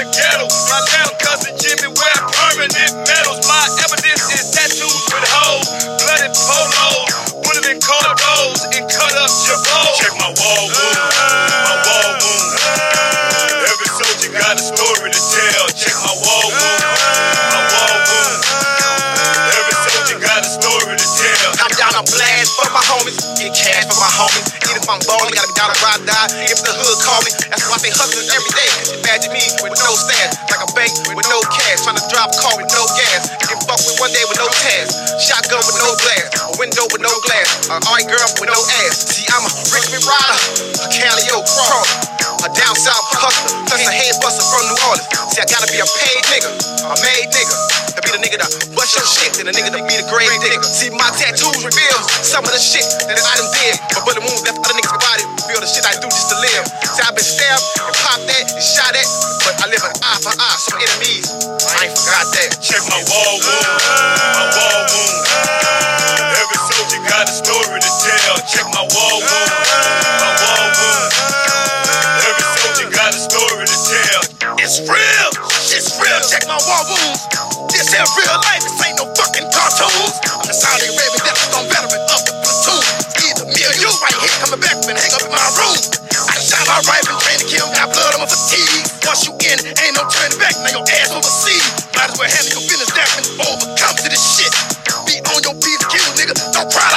The 0.00 0.08
ghetto. 0.16 0.48
My 0.72 0.80
little 0.96 1.16
cousin 1.20 1.52
Jimmy 1.60 1.92
wear 1.92 2.16
permanent 2.32 2.92
medals. 3.04 3.44
My 3.44 3.64
evidence 3.84 4.24
is 4.32 4.48
tattoos 4.48 5.04
with 5.12 5.26
holes. 5.28 5.68
Blooded 6.00 6.32
polos. 6.32 7.12
Put 7.44 7.60
them 7.60 7.68
in 7.68 7.78
cornrows 7.84 8.64
and 8.72 8.84
cut 8.88 9.12
up 9.20 9.28
your 9.44 9.60
bowl. 9.60 9.92
Check 10.00 10.14
my 10.16 10.32
wall 10.40 10.64
wound. 10.72 11.00
My 11.68 11.76
wall 11.84 12.10
wound. 12.16 12.48
Every 13.60 13.88
soldier 13.92 14.32
got 14.32 14.56
a 14.56 14.64
story 14.64 15.12
to 15.12 15.20
tell. 15.20 15.68
Check 15.76 15.96
my 16.00 16.16
wall 16.16 16.48
wound. 16.48 16.80
My 17.52 17.62
wall 17.68 17.96
wound. 18.00 18.40
Every 19.52 19.76
soldier 19.84 20.18
got 20.24 20.40
a 20.40 20.48
story 20.48 20.96
to 20.96 21.08
tell. 21.20 21.50
Knock 21.60 21.76
down 21.76 21.92
a 21.92 22.04
blast 22.08 22.56
for 22.56 22.72
my 22.72 22.80
homies, 22.88 23.20
get 23.36 23.52
cash 23.52 23.84
for 23.84 24.00
my 24.00 24.08
homies. 24.16 24.48
Even 24.64 24.80
if 24.80 24.88
I'm 24.88 25.00
ballin', 25.04 25.34
gotta 25.36 25.50
be 25.52 25.56
down 25.60 25.70
to 25.74 25.78
ride 25.84 26.02
die. 26.08 26.28
If 26.48 26.64
the 26.64 26.72
why 27.80 27.88
they 27.88 27.96
hustling 27.96 28.28
every 28.28 28.52
day. 28.52 28.70
Imagine 29.00 29.32
me 29.32 29.44
with 29.64 29.72
no 29.80 29.90
stash, 29.96 30.36
like 30.52 30.60
a 30.60 30.70
bank 30.76 30.92
with 31.16 31.28
no 31.32 31.40
cash, 31.48 31.80
trying 31.80 31.96
to 31.96 32.04
drop 32.12 32.28
a 32.28 32.36
car 32.36 32.52
with 32.60 32.68
no 32.76 32.84
gas. 32.92 33.32
Get 33.48 33.56
fucked 33.64 33.88
with 33.88 33.96
one 33.96 34.12
day 34.12 34.24
with 34.28 34.36
no 34.36 34.48
task, 34.52 34.92
shotgun 35.16 35.64
with 35.64 35.80
no 35.80 35.88
glass, 36.04 36.28
a 36.44 36.52
window 36.60 36.84
with 36.92 37.00
no 37.00 37.12
glass, 37.24 37.72
an 37.72 37.80
alright 37.88 38.04
girl 38.04 38.28
with 38.36 38.52
no 38.52 38.60
ass. 38.84 39.08
See, 39.08 39.24
I'm 39.32 39.48
a 39.48 39.50
Richmond 39.72 40.04
rider, 40.04 40.38
a 40.76 40.86
Calio 40.92 41.40
crawler, 41.40 41.88
a 42.44 42.48
down 42.52 42.76
south 42.76 43.06
hustler, 43.16 43.64
plus 43.64 43.80
a 43.88 43.92
head 43.96 44.14
buster 44.20 44.44
from 44.44 44.68
New 44.68 44.78
Orleans. 44.84 45.08
See, 45.32 45.40
I 45.40 45.48
gotta 45.48 45.68
be 45.72 45.80
a 45.80 45.88
paid 45.88 46.22
nigga, 46.28 46.50
a 46.84 46.94
made 47.00 47.32
nigga. 47.32 47.56
To 47.90 48.00
be 48.06 48.10
the 48.14 48.22
nigga 48.22 48.38
that 48.38 48.50
bust 48.76 48.94
your 48.94 49.02
shit, 49.08 49.40
and 49.42 49.50
the 49.50 49.54
nigga 49.56 49.72
to 49.74 49.82
be 49.82 49.94
the 49.98 50.06
grave 50.06 50.30
digger. 50.38 50.62
See, 50.62 50.94
my 50.94 51.10
tattoos 51.16 51.58
reveal 51.64 51.98
some 52.22 52.44
of 52.44 52.52
the 52.54 52.60
shit 52.60 52.86
that 53.08 53.18
I 53.18 53.32
done 53.34 53.50
did. 53.56 53.74
But 53.90 54.04
bullet 54.06 54.22
wounds 54.22 54.46
left 54.46 54.62
other 54.62 54.78
niggas' 54.78 54.94
body 54.94 55.39
reveal 55.50 55.66
the 55.66 55.70
shit 55.70 55.82
I 55.82 55.98
do 55.98 56.06
just 56.06 56.30
to 56.30 56.38
live. 56.38 56.64
See, 56.86 57.02
I've 57.02 57.14
been 57.18 57.26
stabbed 57.26 57.66
and 57.82 57.94
popped 58.06 58.30
at 58.30 58.46
and 58.54 58.62
shot 58.62 58.94
at, 58.94 59.08
but 59.42 59.54
I 59.58 59.66
live 59.66 59.82
an 59.82 59.94
eye 59.98 60.20
for 60.22 60.30
eye. 60.38 60.58
Enemies, 60.78 61.26
I 61.74 61.90
ain't 61.90 61.94
forgot 61.98 62.26
that. 62.38 62.50
Check 62.62 62.82
my 62.86 63.02
wall 63.10 63.34
wound, 63.42 63.66
my 64.38 64.46
wall 64.46 64.80
wound. 64.86 65.18
Every 66.38 66.58
soldier 66.70 67.02
got 67.02 67.26
a 67.26 67.34
story 67.34 67.78
to 67.82 67.90
tell. 67.98 68.34
Check 68.46 68.66
my 68.70 68.84
wall 68.94 69.18
wound, 69.18 69.50
my 70.22 70.30
wall 70.38 70.66
wound. 70.70 71.10
Every 71.18 72.46
soldier 72.62 72.88
got 72.94 73.10
a 73.10 73.18
story 73.18 73.66
to 73.66 73.78
tell. 73.90 74.22
It's 74.62 74.78
real. 74.86 75.30
It's 75.74 75.90
real. 75.98 76.20
Check 76.30 76.46
my 76.46 76.62
wounds. 76.62 77.26
This 77.74 77.90
real 77.90 78.38
life. 78.46 78.62
This 78.62 78.78
ain't 78.86 78.98
no 79.02 79.06
fucking 79.18 79.50
cartoons. 79.50 80.14
I'm 80.62 80.78
the 81.50 81.62
veteran 81.66 82.02
of 82.06 82.20
the 82.22 82.34
platoon. 82.38 82.84
Either 83.24 83.46
me 83.50 83.60
or 83.66 83.74
you 83.82 83.90
right 83.98 84.16
here 84.20 84.36
coming 84.44 84.60
back 84.60 84.78
my 86.70 86.78
rifle, 86.86 87.18
train 87.18 87.38
to 87.42 87.46
kill, 87.50 87.66
got 87.74 87.90
blood 87.90 88.14
on 88.14 88.22
my 88.22 88.30
fatigue. 88.30 88.86
Once 89.02 89.26
you 89.26 89.34
in, 89.42 89.58
ain't 89.58 89.94
no 89.98 90.06
turning 90.06 90.38
back. 90.38 90.54
Now 90.62 90.70
your 90.70 90.86
ass 91.02 91.10
overseas. 91.10 91.66
Might 91.98 92.14
as 92.14 92.16
well 92.18 92.30
handle 92.30 92.62
your 92.62 92.64
business 92.70 92.90
that 92.94 93.10
and 93.18 93.26
overcome 93.42 93.96
to 93.98 94.06
this 94.06 94.22
shit. 94.22 94.49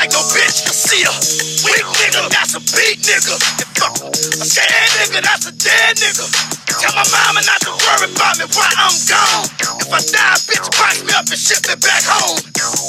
Like 0.03 0.11
no 0.11 0.19
bitch. 0.35 0.67
You 0.67 0.75
see 0.75 1.01
her. 1.07 1.15
Weak 1.63 1.87
nigga, 2.03 2.27
that's 2.27 2.59
a 2.59 2.61
beat 2.75 2.99
nigga. 3.07 3.39
A 3.39 4.43
scared 4.43 4.91
nigga, 4.99 5.23
that's 5.23 5.47
a 5.47 5.53
dead 5.55 5.95
nigga. 5.95 6.27
Tell 6.75 6.91
my 6.91 7.07
mama 7.07 7.39
not 7.47 7.59
to 7.63 7.71
worry 7.71 8.11
about 8.11 8.35
me 8.35 8.43
while 8.51 8.75
I'm 8.83 8.91
gone. 9.07 9.47
If 9.79 9.87
I 9.87 10.03
die, 10.03 10.39
bitch, 10.43 10.67
box 10.75 11.07
me 11.07 11.11
up 11.15 11.23
and 11.31 11.39
ship 11.39 11.63
me 11.71 11.79
back 11.79 12.03
home. 12.03 12.35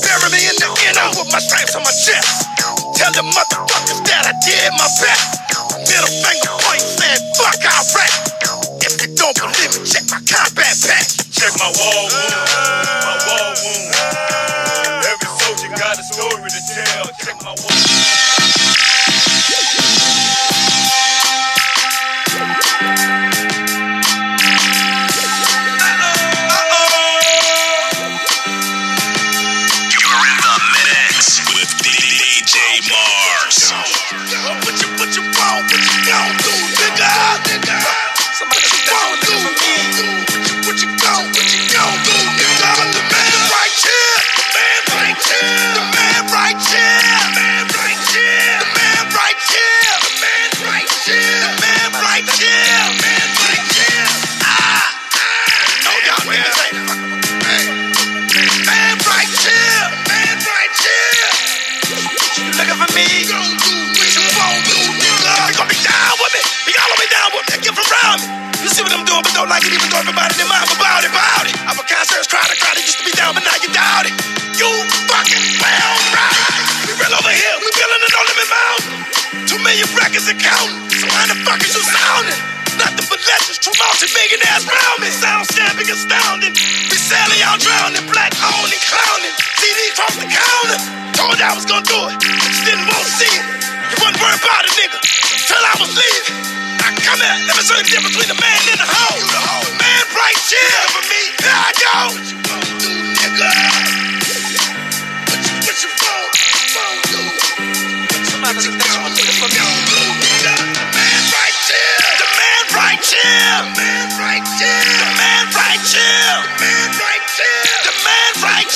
Bury 0.02 0.28
me 0.34 0.42
in 0.42 0.56
the 0.58 0.70
inner 0.90 1.06
with 1.14 1.30
my 1.30 1.38
stripes 1.38 1.78
on 1.78 1.86
my 1.86 1.94
chest. 2.02 2.50
Tell 2.98 3.14
the 3.14 3.22
motherfuckers 3.22 4.02
that 4.10 4.26
I 4.26 4.34
did 4.42 4.74
my 4.74 4.88
best. 4.98 5.22
Middle 5.86 6.14
finger 6.18 6.54
point 6.66 6.82
saying, 6.82 7.22
fuck 7.38 7.62
our 7.62 7.82
rap. 7.94 8.14
If 8.82 8.98
you 8.98 9.14
don't 9.14 9.36
believe 9.38 9.70
me, 9.70 9.86
check 9.86 10.02
my 10.10 10.18
combat 10.26 10.74
pack. 10.82 11.06
Check 11.30 11.54
my 11.62 11.70
wall 11.78 12.33
don't 69.90 70.06
like 70.16 70.32
it, 70.32 70.40
even 70.40 70.40
though 70.40 70.40
everybody 70.40 70.40
in 70.40 70.48
mind 70.48 70.68
about 70.72 71.00
it, 71.04 71.10
about 71.10 71.44
it. 71.48 71.54
I'm 71.68 71.78
a 71.78 71.84
concerts, 71.84 72.26
try 72.28 72.40
to 72.40 72.56
crowd. 72.56 72.76
It 72.78 72.84
used 72.86 73.00
to 73.00 73.06
be 73.06 73.14
down, 73.16 73.34
but 73.36 73.44
now 73.44 73.56
you 73.60 73.70
doubt 73.72 74.06
it. 74.08 74.14
You 74.56 74.70
fucking 75.10 75.44
well, 75.60 75.94
right? 76.14 76.64
We 76.88 76.92
real 76.96 77.14
over 77.14 77.34
here. 77.34 77.56
We 77.60 77.68
feeling 77.74 78.02
it 78.02 78.12
on 78.14 78.24
limit 78.30 78.48
mountain. 78.48 78.96
Two 79.50 79.60
million 79.60 79.88
records 79.98 80.30
and 80.30 80.38
counting. 80.40 80.78
So 80.94 81.06
how 81.10 81.26
the 81.28 81.36
fuck 81.42 81.60
is 81.60 81.74
you 81.74 81.84
sounding? 81.84 82.40
Nothing 82.78 83.06
but 83.06 83.20
legends, 83.22 83.58
true 83.62 83.74
multi-millionaires 83.78 84.64
round 84.66 84.98
me. 85.02 85.10
Sound 85.10 85.46
stamping, 85.50 85.90
astounding. 85.90 86.54
We 86.90 86.96
sailing, 86.98 87.38
y'all 87.42 87.58
drowning. 87.58 88.04
Black 88.10 88.34
owned 88.40 88.70
and 88.70 88.84
clowning. 88.88 89.34
CD 89.62 89.78
across 89.94 90.14
the 90.18 90.28
counter. 90.30 90.78
Told 91.14 91.38
you 91.38 91.46
I 91.46 91.54
was 91.54 91.66
gonna 91.66 91.86
do 91.86 91.98
it. 92.10 92.18
Just 92.18 92.62
didn't 92.66 92.86
want 92.90 93.04
to 93.04 93.12
see 93.14 93.30
it. 93.30 93.46
You 93.90 93.96
wasn't 94.02 94.18
worried 94.22 94.42
about 94.42 94.62
it, 94.66 94.72
nigga. 94.74 94.98
Till 95.46 95.62
I 95.62 95.74
was 95.78 95.90
leaving. 95.94 96.53
Come 97.04 97.20
here. 97.20 97.36
Let 97.46 97.56
me 97.56 97.62
show 97.64 97.76
you 97.76 97.84
the 97.84 97.90
difference 97.90 98.16
between 98.16 98.34
the 98.36 98.40
man 98.40 98.60
and 98.72 98.80
the 98.80 98.88
hoe. 98.88 99.20
Man 99.78 100.04
right 100.16 100.40
here. 100.48 100.84
For 100.88 101.04
me. 101.10 101.22
Here 101.42 101.52
I 101.52 101.72
go. 101.76 101.96
You 103.22 103.30
nigga? 103.38 103.73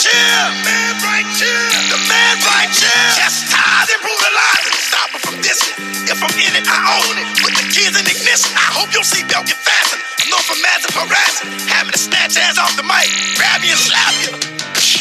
Here. 0.05 0.47
The 0.51 0.63
man 0.63 0.93
right 1.03 1.29
here. 1.35 1.65
The 1.91 2.01
man 2.07 2.35
right 2.47 2.71
here. 2.71 3.05
And 3.19 4.01
brutalize 4.05 4.65
and 4.69 4.79
stop 4.79 5.09
it 5.15 5.23
from 5.25 5.37
dissing. 5.43 5.75
If 6.07 6.19
I'm 6.23 6.35
in 6.39 6.53
it, 6.55 6.67
I 6.69 6.79
own 7.03 7.15
it. 7.19 7.27
Put 7.43 7.53
the 7.59 7.67
keys 7.73 7.95
in 7.97 8.05
ignition. 8.07 8.53
I 8.55 8.69
hope 8.79 8.93
your 8.95 9.03
seatbelt 9.03 9.49
get 9.49 9.59
fastened. 9.59 10.03
Known 10.31 10.45
for 10.45 10.59
massive 10.63 10.95
harassing. 10.95 11.51
Having 11.67 11.95
to 11.97 12.01
snatch 12.01 12.37
ass 12.39 12.59
off 12.61 12.75
the 12.77 12.87
mic. 12.87 13.09
Grab 13.35 13.65
you 13.65 13.75
and 13.75 13.83
slap 13.83 14.15
you. 14.23 14.31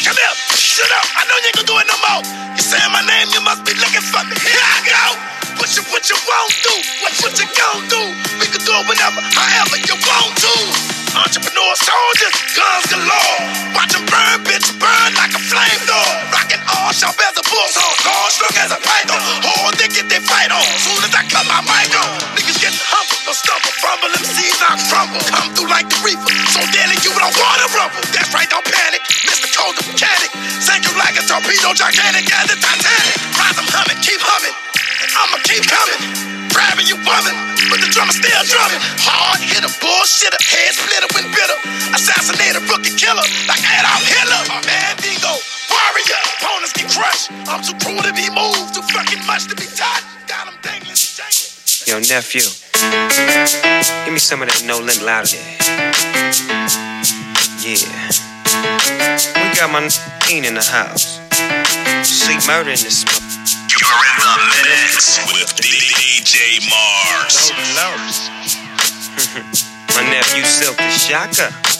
Come 0.02 0.18
here. 0.18 0.34
Shut 0.56 0.90
up. 0.90 1.06
I 1.14 1.22
know 1.28 1.36
you 1.38 1.52
ain't 1.52 1.56
gonna 1.62 1.68
do 1.68 1.76
it 1.78 1.86
no 1.86 1.98
more. 2.02 2.22
You 2.56 2.62
saying 2.64 2.90
my 2.90 3.04
name, 3.06 3.28
you 3.30 3.42
must 3.44 3.62
be 3.62 3.74
looking 3.78 4.02
for 4.02 4.24
me. 4.26 4.34
Here 4.40 4.66
I 4.66 4.78
go. 4.82 5.04
What 5.62 5.70
you, 5.74 5.82
what 5.90 6.06
you 6.08 6.18
won't 6.26 6.54
do? 6.62 6.74
What, 7.02 7.12
what 7.22 7.34
you 7.38 7.46
gon' 7.50 7.82
do? 7.90 8.02
We 8.38 8.46
can 8.46 8.62
do 8.62 8.72
it 8.72 8.84
whenever, 8.88 9.20
however 9.34 9.76
you 9.78 9.94
want 10.06 10.32
to. 10.38 10.97
Entrepreneur 11.18 11.72
soldiers, 11.74 12.34
guns 12.54 12.86
galore. 12.86 13.38
Watch 13.74 13.94
'em 13.98 14.06
burn, 14.06 14.38
bitch, 14.46 14.70
burn 14.78 15.10
like 15.18 15.34
a 15.34 15.42
flame 15.50 15.82
door. 15.90 16.10
Rockin' 16.30 16.62
all 16.70 16.92
sharp 16.94 17.18
as 17.26 17.34
a 17.42 17.44
bullseye, 17.50 17.94
hard 18.06 18.30
strong 18.32 18.56
as 18.62 18.70
a 18.70 18.80
python. 18.86 19.20
Hard 19.42 19.74
they 19.78 19.88
get 19.88 20.08
their 20.08 20.22
fight 20.22 20.50
on. 20.54 20.62
Soon 20.78 21.02
as 21.02 21.12
I 21.14 21.22
cut 21.26 21.44
my 21.50 21.60
mic 21.66 21.90
on, 21.98 22.08
niggas 22.38 22.58
get 22.62 22.74
humble, 22.92 23.18
don't 23.26 23.34
stumble, 23.34 23.74
fumble, 23.82 24.10
them 24.14 24.24
seeds 24.24 24.62
I 24.62 24.78
crumble. 24.88 25.22
Come 25.34 25.48
through 25.54 25.70
like 25.74 25.88
the 25.90 25.98
reaper, 26.06 26.30
so 26.54 26.60
deadly 26.70 26.96
you 27.02 27.10
don't 27.10 27.36
wanna 27.42 27.66
rumble. 27.74 28.02
That's 28.14 28.30
right, 28.34 28.48
don't 28.48 28.64
panic, 28.64 29.02
Mr. 29.26 29.48
Cold 29.56 29.74
the 29.76 29.84
mechanic. 29.90 30.30
Sink 30.62 30.86
you 30.86 30.94
like 31.02 31.16
a 31.18 31.24
torpedo, 31.26 31.74
gigantic 31.74 32.30
as 32.30 32.46
the 32.50 32.56
Titanic. 32.62 33.14
Rise 33.38 33.58
'em 33.58 33.68
humming, 33.74 34.00
keep 34.06 34.20
humming, 34.22 34.54
I'ma 34.98 35.38
keep 35.46 35.64
coming. 35.66 36.00
Grabbing 36.52 36.86
you 36.90 36.96
woman, 37.06 37.34
but 37.70 37.78
the 37.78 37.88
drummer 37.92 38.12
still 38.12 38.42
drumming. 38.50 38.80
Hard 39.04 39.38
hitter, 39.40 39.70
bullshitter, 39.78 40.40
head 40.42 40.74
splitter 40.74 41.08
when 41.14 41.26
bitter. 41.30 41.58
Assassinator, 41.94 42.62
rookie 42.66 42.94
killer, 42.98 43.22
like 43.46 43.62
Adolf 43.62 44.02
Hitler. 44.02 44.42
Man, 44.66 44.92
dingo, 44.98 45.32
warrior. 45.70 46.20
Opponents 46.40 46.72
get 46.74 46.88
crushed. 46.90 47.30
I'm 47.46 47.62
too 47.62 47.76
cruel 47.78 48.02
to 48.02 48.12
be 48.16 48.26
moved, 48.32 48.74
too 48.74 48.82
fucking 48.90 49.22
much 49.26 49.46
to 49.48 49.54
be 49.54 49.68
taught. 49.70 50.02
Got 50.26 50.48
'em 50.50 50.56
dangling, 50.62 50.96
dangling. 50.96 51.52
Yo, 51.86 52.00
nephew, 52.00 52.44
give 54.04 54.12
me 54.12 54.18
some 54.20 54.42
of 54.42 54.48
that 54.50 54.62
no 54.64 54.78
limit 54.78 55.00
louder. 55.02 55.38
Yeah. 57.62 58.10
We 59.36 59.54
got 59.56 59.70
my 59.70 59.84
n- 59.84 60.44
in 60.44 60.54
the 60.54 60.62
house. 60.64 61.20
Sleep 62.02 62.40
murder 62.46 62.70
in 62.70 62.80
this. 62.82 63.04
mo- 63.04 63.27
You're 63.88 63.96
in 63.96 64.20
the 64.20 64.36
mix 64.68 65.16
with 65.32 65.48
DJ 65.56 66.60
Mars. 66.68 67.48
My 69.96 70.04
nephew 70.10 70.44
Silkk 70.44 70.76
the 70.76 70.90
Shocker. 70.90 71.77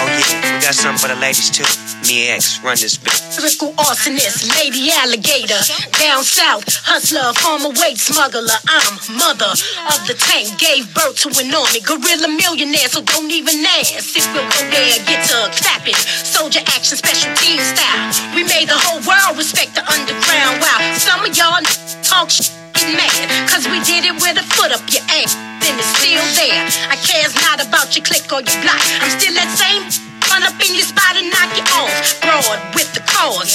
Oh 0.00 0.08
yeah, 0.08 0.56
we 0.56 0.64
got 0.64 0.72
something 0.72 0.96
for 0.96 1.12
the 1.12 1.20
ladies 1.20 1.50
too. 1.52 1.68
Mia 2.08 2.40
X 2.40 2.60
run 2.64 2.80
this 2.80 2.96
bitch. 2.96 3.20
Lyrical 3.36 3.76
arsonist, 3.76 4.48
lady 4.56 4.88
alligator. 4.88 5.60
Down 6.00 6.24
south, 6.24 6.64
hustler, 6.88 7.32
former 7.36 7.76
weight 7.76 7.98
smuggler. 8.00 8.56
I'm 8.68 8.96
mother 9.20 9.52
of 9.52 10.00
the 10.08 10.16
tank, 10.16 10.56
gave 10.56 10.88
birth 10.94 11.20
to 11.22 11.28
an 11.36 11.52
army. 11.52 11.84
Gorilla 11.84 12.28
millionaire, 12.32 12.88
so 12.88 13.04
don't 13.04 13.30
even 13.30 13.60
ask. 13.80 14.16
If 14.16 14.26
we'll 14.32 14.48
go 14.48 14.60
there, 14.72 14.96
get 15.04 15.28
to 15.28 15.52
clapping. 15.60 15.98
Soldier 16.24 16.64
action, 16.72 16.96
special 16.96 17.34
team 17.36 17.60
style. 17.60 18.00
We 18.32 18.48
made 18.48 18.72
the 18.72 18.78
whole 18.78 19.04
world 19.04 19.36
respect 19.36 19.76
the 19.76 19.84
underground. 19.84 20.62
Wow, 20.62 20.80
some 20.96 21.20
of 21.20 21.36
y'all 21.36 21.60
talk 22.00 22.30
shit, 22.32 22.48
get 22.82 22.96
mad. 22.98 23.48
Cause 23.48 23.64
we 23.70 23.78
did 23.86 24.02
it 24.02 24.14
with 24.18 24.36
a 24.38 24.46
foot 24.58 24.74
up 24.74 24.82
your 24.90 25.02
ass. 25.14 25.38
Then 25.62 25.78
it's 25.78 25.94
still 25.98 26.22
there. 26.34 26.66
I 26.90 26.96
cares 26.98 27.34
not 27.38 27.62
about 27.62 27.94
your 27.94 28.04
click 28.04 28.26
or 28.34 28.42
your 28.42 28.58
block. 28.62 28.82
I'm 28.98 29.12
still 29.14 29.34
that 29.38 29.50
same. 29.54 29.86
Run 30.30 30.42
up 30.42 30.58
in 30.58 30.74
your 30.74 30.86
spot 30.86 31.14
and 31.14 31.30
knock 31.30 31.50
you 31.54 31.64
off. 31.78 31.92
Broad 32.22 32.58
with 32.74 32.90
the 32.94 33.02
cause. 33.06 33.54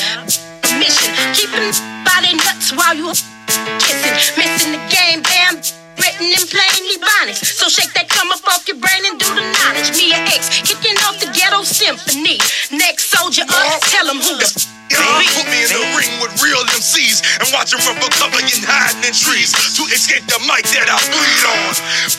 Mission. 0.79 1.11
Keeping 1.35 1.73
their 2.27 2.35
nuts 2.43 2.71
while 2.71 2.95
you 2.95 3.11
kissing. 3.83 4.15
Missing 4.39 4.71
the 4.73 4.83
game, 4.87 5.19
damn. 5.23 5.59
Written 5.97 6.27
in 6.29 6.43
plain 6.47 6.81
Ebonics. 6.95 7.43
So 7.57 7.67
shake 7.67 7.93
that 7.93 8.07
come 8.09 8.31
up 8.31 8.43
off 8.47 8.67
your 8.67 8.77
brain 8.77 9.03
and 9.09 9.19
do 9.19 9.27
the 9.27 9.43
knowledge. 9.43 9.91
Me 9.97 10.13
and 10.13 10.27
X 10.29 10.61
kicking 10.61 10.97
off 11.03 11.19
the 11.19 11.31
ghetto 11.33 11.63
symphony. 11.63 12.37
Next 12.71 13.09
soldier 13.09 13.43
up, 13.43 13.81
tell 13.91 14.05
them 14.05 14.17
who 14.17 14.37
the 14.37 14.76
Y'all 14.87 15.19
put 15.35 15.47
me 15.51 15.59
in 15.63 15.69
the 15.69 15.83
ring 15.99 16.13
with 16.23 16.31
real 16.39 16.63
MCs 16.71 17.19
and 17.43 17.47
watch 17.51 17.75
them 17.75 17.83
run 17.83 17.99
for 17.99 18.11
cover 18.15 18.39
and 18.39 18.63
hiding 18.63 19.03
in 19.03 19.13
trees 19.15 19.51
to 19.75 19.83
escape 19.91 20.23
the 20.31 20.39
mic 20.47 20.63
that 20.71 20.87
I 20.87 20.97
bleed 21.11 21.43
on. 21.43 21.71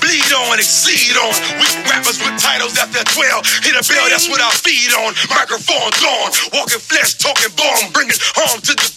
Bleed 0.04 0.30
on, 0.36 0.60
exceed 0.60 1.16
on. 1.16 1.32
We 1.56 1.66
rappers 1.88 2.20
with 2.20 2.36
titles 2.36 2.76
after 2.76 3.00
12. 3.00 3.64
Hit 3.64 3.74
a 3.76 3.84
bell, 3.88 4.06
that's 4.12 4.28
what 4.28 4.44
I 4.44 4.50
feed 4.52 4.92
on. 4.92 5.16
Microphone 5.32 5.92
gone. 6.02 6.30
Walking 6.52 6.82
flesh, 6.82 7.16
talking 7.16 7.52
bomb. 7.56 7.92
Bringing 7.92 8.20
harm 8.36 8.60
to 8.60 8.74
the. 8.76 8.88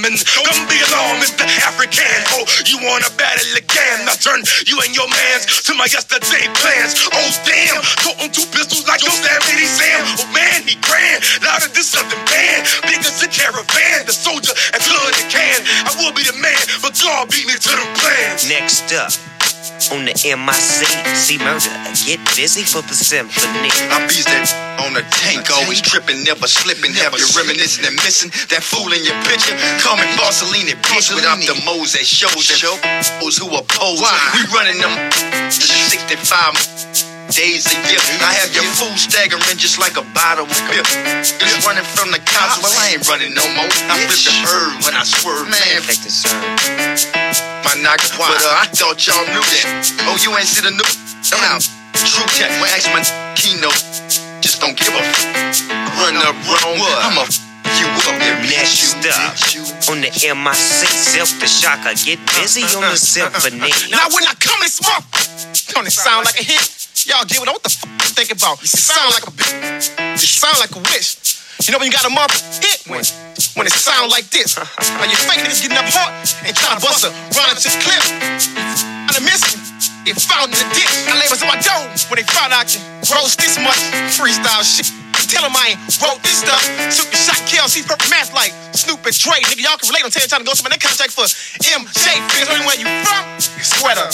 And 0.00 0.16
come 0.16 0.66
be 0.66 0.80
along, 0.90 1.22
Mr. 1.22 1.46
African. 1.62 2.18
Oh, 2.34 2.42
you 2.66 2.80
wanna 2.82 3.06
battle 3.14 3.46
again? 3.54 4.08
I 4.08 4.18
turn 4.18 4.42
you 4.66 4.80
and 4.82 4.90
your 4.90 5.06
mans 5.06 5.62
to 5.68 5.74
my 5.74 5.86
yesterday 5.86 6.50
plans. 6.58 6.98
Oh, 7.14 7.30
damn. 7.46 7.78
Toting 8.02 8.32
two 8.34 8.48
pistols 8.50 8.88
like 8.88 9.04
your 9.04 9.14
Sam 9.14 9.38
Sam. 9.44 10.02
Oh, 10.18 10.26
man, 10.34 10.66
he 10.66 10.74
grand. 10.82 11.22
Louder 11.44 11.68
than 11.70 11.86
something 11.86 12.18
band. 12.26 12.66
Big 12.90 12.98
as 13.20 13.28
a 13.28 13.30
caravan. 13.30 14.06
The 14.06 14.12
soldier 14.12 14.52
and 14.72 14.80
flood 14.80 15.12
the 15.14 15.26
can. 15.28 15.60
I 15.84 15.92
will 16.00 16.12
be 16.12 16.24
the 16.24 16.36
man, 16.40 16.56
but 16.80 16.96
God 16.96 17.28
beat 17.28 17.46
me 17.46 17.54
to 17.54 17.72
the 17.76 17.88
plans. 18.00 18.48
Next 18.48 18.88
up, 18.96 19.12
on 19.92 20.04
the 20.08 20.16
MIC, 20.16 20.88
C-Murder. 21.16 21.72
Get 22.06 22.20
busy 22.36 22.64
for 22.64 22.80
the 22.80 22.96
symphony. 22.96 23.72
I 23.92 24.00
bees 24.08 24.24
that 24.24 24.48
on 24.80 24.94
the 24.96 25.04
tank, 25.20 25.50
always 25.52 25.80
tripping, 25.80 26.24
never 26.24 26.48
slipping. 26.48 26.92
Have 26.96 27.12
you 27.12 27.28
reminiscing 27.36 27.84
and 27.84 27.96
missing 28.00 28.30
that 28.48 28.64
fool 28.64 28.88
in 28.92 29.04
your 29.04 29.16
picture? 29.28 29.56
Call 29.84 30.00
me 30.00 30.08
Barcelona, 30.16 30.76
bitch, 30.80 31.12
without 31.12 31.40
the 31.44 31.60
moles 31.68 31.92
that 31.92 32.08
shows 32.08 32.48
and 32.48 32.60
those 33.20 33.36
who 33.36 33.52
oppose. 33.52 34.00
Why? 34.00 34.16
We 34.32 34.48
running 34.54 34.80
them 34.80 34.94
to 35.12 35.60
65 35.60 36.79
days 37.30 37.66
a 37.70 37.76
year. 37.86 38.02
I 38.22 38.34
have 38.42 38.50
your 38.54 38.66
fool 38.74 38.92
staggering 38.98 39.42
just 39.56 39.78
like 39.78 39.96
a 39.96 40.04
bottle 40.14 40.46
of 40.46 40.58
beer. 40.66 40.82
Just 41.22 41.66
running 41.66 41.86
from 41.86 42.10
the 42.10 42.18
cops, 42.26 42.58
well, 42.62 42.74
I 42.74 42.94
ain't 42.94 43.06
running 43.06 43.34
no 43.34 43.46
more. 43.54 43.70
I 43.86 43.94
flip 44.10 44.20
the 44.26 44.34
bird 44.42 44.70
when 44.84 44.94
I 44.98 45.04
swerve, 45.06 45.46
man. 45.46 45.82
Take 45.86 46.02
the. 46.02 46.10
My 47.64 47.74
knock, 47.82 48.02
but 48.18 48.34
uh, 48.34 48.62
I 48.62 48.66
thought 48.74 48.98
y'all 49.06 49.24
knew 49.30 49.42
that. 49.42 49.64
Oh, 50.10 50.18
you 50.18 50.34
ain't 50.36 50.48
see 50.48 50.62
the 50.62 50.74
new? 50.74 50.88
Now, 51.38 51.58
true 51.94 52.26
tech, 52.34 52.50
when 52.58 52.68
I 52.68 52.76
ask 52.76 52.90
my 52.90 53.02
keynote, 53.38 53.78
just 54.42 54.60
don't 54.60 54.76
give 54.76 54.90
a 54.90 54.98
f- 54.98 55.70
run 56.02 56.16
up 56.18 56.34
wrong. 56.48 56.78
I'ma 57.06 57.22
f- 57.22 57.38
you 57.38 57.49
and 58.08 58.40
Next 58.50 58.94
up, 59.06 59.92
on 59.92 60.00
the 60.00 60.10
MIC, 60.10 60.88
Silkk 60.88 61.40
the 61.40 61.46
Shocker. 61.46 61.94
Get 62.04 62.18
busy 62.38 62.64
on 62.76 62.88
the 62.90 62.96
symphony. 62.96 63.72
Now 63.90 64.08
when 64.14 64.24
I 64.24 64.34
come 64.38 64.62
in 64.62 64.68
smoke, 64.68 65.04
don't 65.74 65.86
it 65.86 65.92
sound 65.92 66.24
like 66.24 66.38
a 66.40 66.44
hit? 66.44 66.62
Y'all 67.06 67.24
get 67.24 67.40
what, 67.40 67.48
what 67.48 67.62
the 67.62 67.72
f- 67.72 67.84
you 67.84 68.12
think 68.12 68.30
about? 68.32 68.62
It 68.62 68.68
sound 68.68 69.12
like 69.14 69.26
a 69.26 69.32
bitch. 69.32 69.90
It 70.14 70.20
sound 70.20 70.58
like 70.60 70.72
a 70.76 70.80
wish. 70.92 71.16
You 71.66 71.72
know 71.72 71.78
when 71.78 71.88
you 71.88 71.92
got 71.92 72.08
a 72.08 72.12
mother 72.12 72.34
hit 72.60 72.88
when 72.88 73.04
when 73.56 73.66
it 73.66 73.74
sound 73.76 74.10
like 74.10 74.28
this. 74.30 74.56
Now 74.56 75.04
you 75.04 75.16
fake 75.16 75.44
niggas 75.44 75.60
getting 75.60 75.76
up 75.76 75.88
hard 75.92 76.12
and 76.44 76.52
trying 76.56 76.76
to 76.78 76.82
bust 76.84 77.04
a 77.04 77.10
run 77.36 77.52
to 77.56 77.68
the 77.68 77.80
clip. 77.84 78.04
And 79.08 79.14
I 79.16 79.20
miss 79.20 79.44
me. 79.52 79.60
Get 80.04 80.16
found 80.20 80.52
in 80.52 80.58
the 80.58 80.68
ditch. 80.72 80.92
I 81.08 81.16
labels 81.20 81.42
on 81.42 81.48
my 81.48 81.60
dough 81.60 81.84
when 82.08 82.16
they 82.16 82.26
found 82.32 82.52
out 82.52 82.64
I 82.64 82.68
can 82.68 82.80
roast 83.12 83.36
this 83.40 83.60
much 83.60 83.80
freestyle 84.16 84.64
shit. 84.64 84.99
Tell 85.30 85.46
them 85.46 85.54
I 85.54 85.78
ain't 85.78 85.80
wrote 86.02 86.18
this 86.26 86.42
stuff. 86.42 86.58
The 86.58 86.90
shot, 87.14 87.38
KLC, 87.46 87.86
perfect 87.86 88.10
math 88.10 88.34
like 88.34 88.50
Snoop 88.74 88.98
and 89.06 89.14
Dre. 89.14 89.38
Nigga, 89.46 89.62
y'all 89.62 89.78
can 89.78 89.86
relate. 89.86 90.02
I'm 90.02 90.10
telling 90.10 90.26
you, 90.26 90.32
trying 90.34 90.42
to 90.42 90.48
go 90.50 90.58
somewhere. 90.58 90.74
That 90.74 90.82
contract 90.82 91.14
for 91.14 91.22
MJ. 91.22 92.18
Figures 92.34 92.50
only 92.50 92.66
where 92.66 92.74
you 92.74 92.90
from. 93.06 93.22
Sweater. 93.38 94.10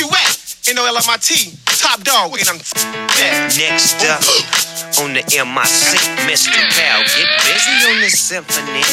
You 0.00 0.08
at? 0.08 0.32
N-O-L-M-I-T. 0.64 1.60
Top 1.76 2.00
dog. 2.08 2.40
And 2.40 2.48
I'm 2.48 2.56
that. 2.56 3.52
Next 3.52 4.00
up, 4.08 4.24
on 5.04 5.12
the 5.12 5.20
MIC, 5.28 6.00
Mr. 6.24 6.56
Cal. 6.72 7.04
Get 7.04 7.28
busy 7.44 7.76
on 7.84 8.00
the 8.00 8.08
symphony. 8.08 8.84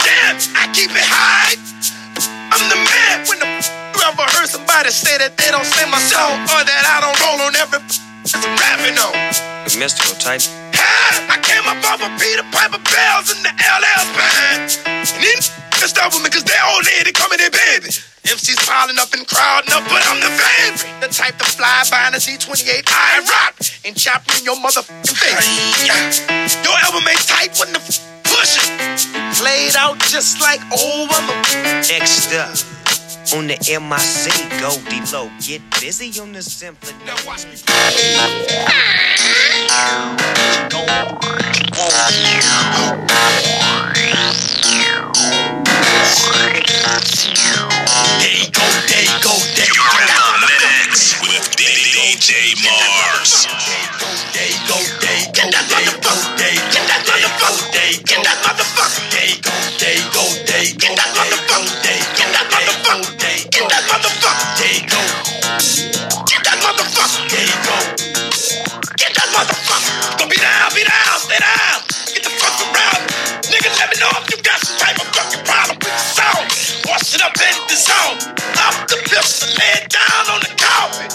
Damn, 0.00 0.36
I 0.56 0.64
keep 0.72 0.88
it 0.96 1.08
high. 1.12 1.60
I'm 2.48 2.64
the 2.72 2.80
man. 2.88 3.28
When 3.28 3.36
the 3.36 3.48
f- 3.52 3.68
you 3.68 4.00
ever 4.00 4.24
heard 4.32 4.48
somebody 4.48 4.88
say 4.88 5.18
that 5.20 5.36
they 5.36 5.52
don't 5.52 5.68
sing 5.68 5.90
my 5.92 6.00
song 6.00 6.40
or 6.56 6.64
that 6.64 6.84
I 6.88 7.04
don't 7.04 7.20
roll 7.20 7.44
on 7.48 7.56
every 7.56 7.80
f- 8.24 8.38
I'm 8.38 8.54
rapping 8.58 8.96
on? 8.98 9.12
The 9.66 9.76
mystical 9.78 10.16
type. 10.18 10.42
I 11.28 11.38
came 11.42 11.62
up 11.70 11.78
off 11.86 12.02
of 12.02 12.10
Peter 12.18 12.42
Piper 12.50 12.80
Bells 12.82 13.30
in 13.30 13.38
the 13.42 13.52
LL 13.54 14.04
band. 14.16 14.68
And 14.86 15.20
these 15.22 15.50
pissed 15.78 15.98
off 15.98 16.14
with 16.14 16.24
me 16.24 16.30
cause 16.30 16.44
they 16.44 16.56
old 16.74 16.84
lady 16.86 17.12
coming 17.12 17.38
their 17.38 17.52
baby. 17.52 17.90
MC's 18.22 18.58
piling 18.66 18.98
up 19.02 19.10
and 19.14 19.26
crowding 19.26 19.74
up, 19.74 19.82
but 19.90 19.98
I'm 20.06 20.18
the 20.22 20.30
favorite. 20.30 20.86
The 21.02 21.08
type 21.10 21.36
to 21.38 21.44
fly 21.44 21.82
by 21.90 22.06
in 22.08 22.14
a 22.14 22.22
Z28 22.22 22.86
I 22.86 23.18
rock 23.26 23.54
and 23.84 23.96
chop 23.96 24.22
you 24.30 24.38
in 24.38 24.44
your 24.46 24.56
motherfucking 24.62 25.18
face. 25.18 25.50
Your 26.62 26.76
album 26.86 27.02
ain't 27.08 27.26
tight 27.26 27.58
when 27.58 27.72
the 27.74 27.82
f- 27.82 27.98
push 28.22 28.58
it. 28.62 28.70
Played 29.38 29.74
out 29.76 29.98
just 30.06 30.40
like 30.40 30.60
old 30.70 31.10
mother. 31.10 31.34
Next 31.90 32.30
up, 32.34 32.54
on 33.34 33.46
the 33.46 33.56
MIC, 33.66 34.60
go 34.60 34.76
D-Lo. 34.90 35.30
Get 35.40 35.62
busy 35.80 36.20
on 36.20 36.32
the 36.32 36.42
symphony. 36.42 36.98
Now 37.06 37.16
watch 37.26 37.44
me. 37.46 37.52
You 48.22 48.50
go, 48.50 48.62
you 49.00 49.18
go, 49.22 49.34
there 49.56 49.66
you 49.66 49.74
You're 49.74 50.02
in 50.02 50.08
go. 50.12 50.24
the 50.32 50.48
mix 50.48 51.20
with 51.22 51.46
DJ 51.56 52.54
Mars. 52.62 53.46
You 53.46 53.88
go, 53.98 54.10
you 54.44 54.58
go, 54.68 55.01
down. 71.40 71.80
Get 72.12 72.24
the 72.24 72.32
fuck 72.36 72.56
around, 72.66 73.00
nigga. 73.48 73.70
Let 73.78 73.88
me 73.88 73.96
know 74.02 74.12
if 74.20 74.26
you 74.28 74.38
got 74.42 74.58
some 74.60 74.76
type 74.76 74.98
of 75.00 75.08
fucking 75.16 75.44
problem 75.46 75.76
with 75.80 75.92
the 75.92 76.06
sound. 76.12 76.46
Wash 76.84 77.14
it 77.14 77.22
up 77.22 77.36
in 77.38 77.56
the 77.68 77.76
zone. 77.78 78.18
Up 78.60 78.76
the 78.88 78.98
pistol, 79.08 79.48
lay 79.56 79.72
it 79.80 79.88
down 79.88 80.24
on 80.28 80.40
the 80.44 80.52
carpet. 80.58 81.08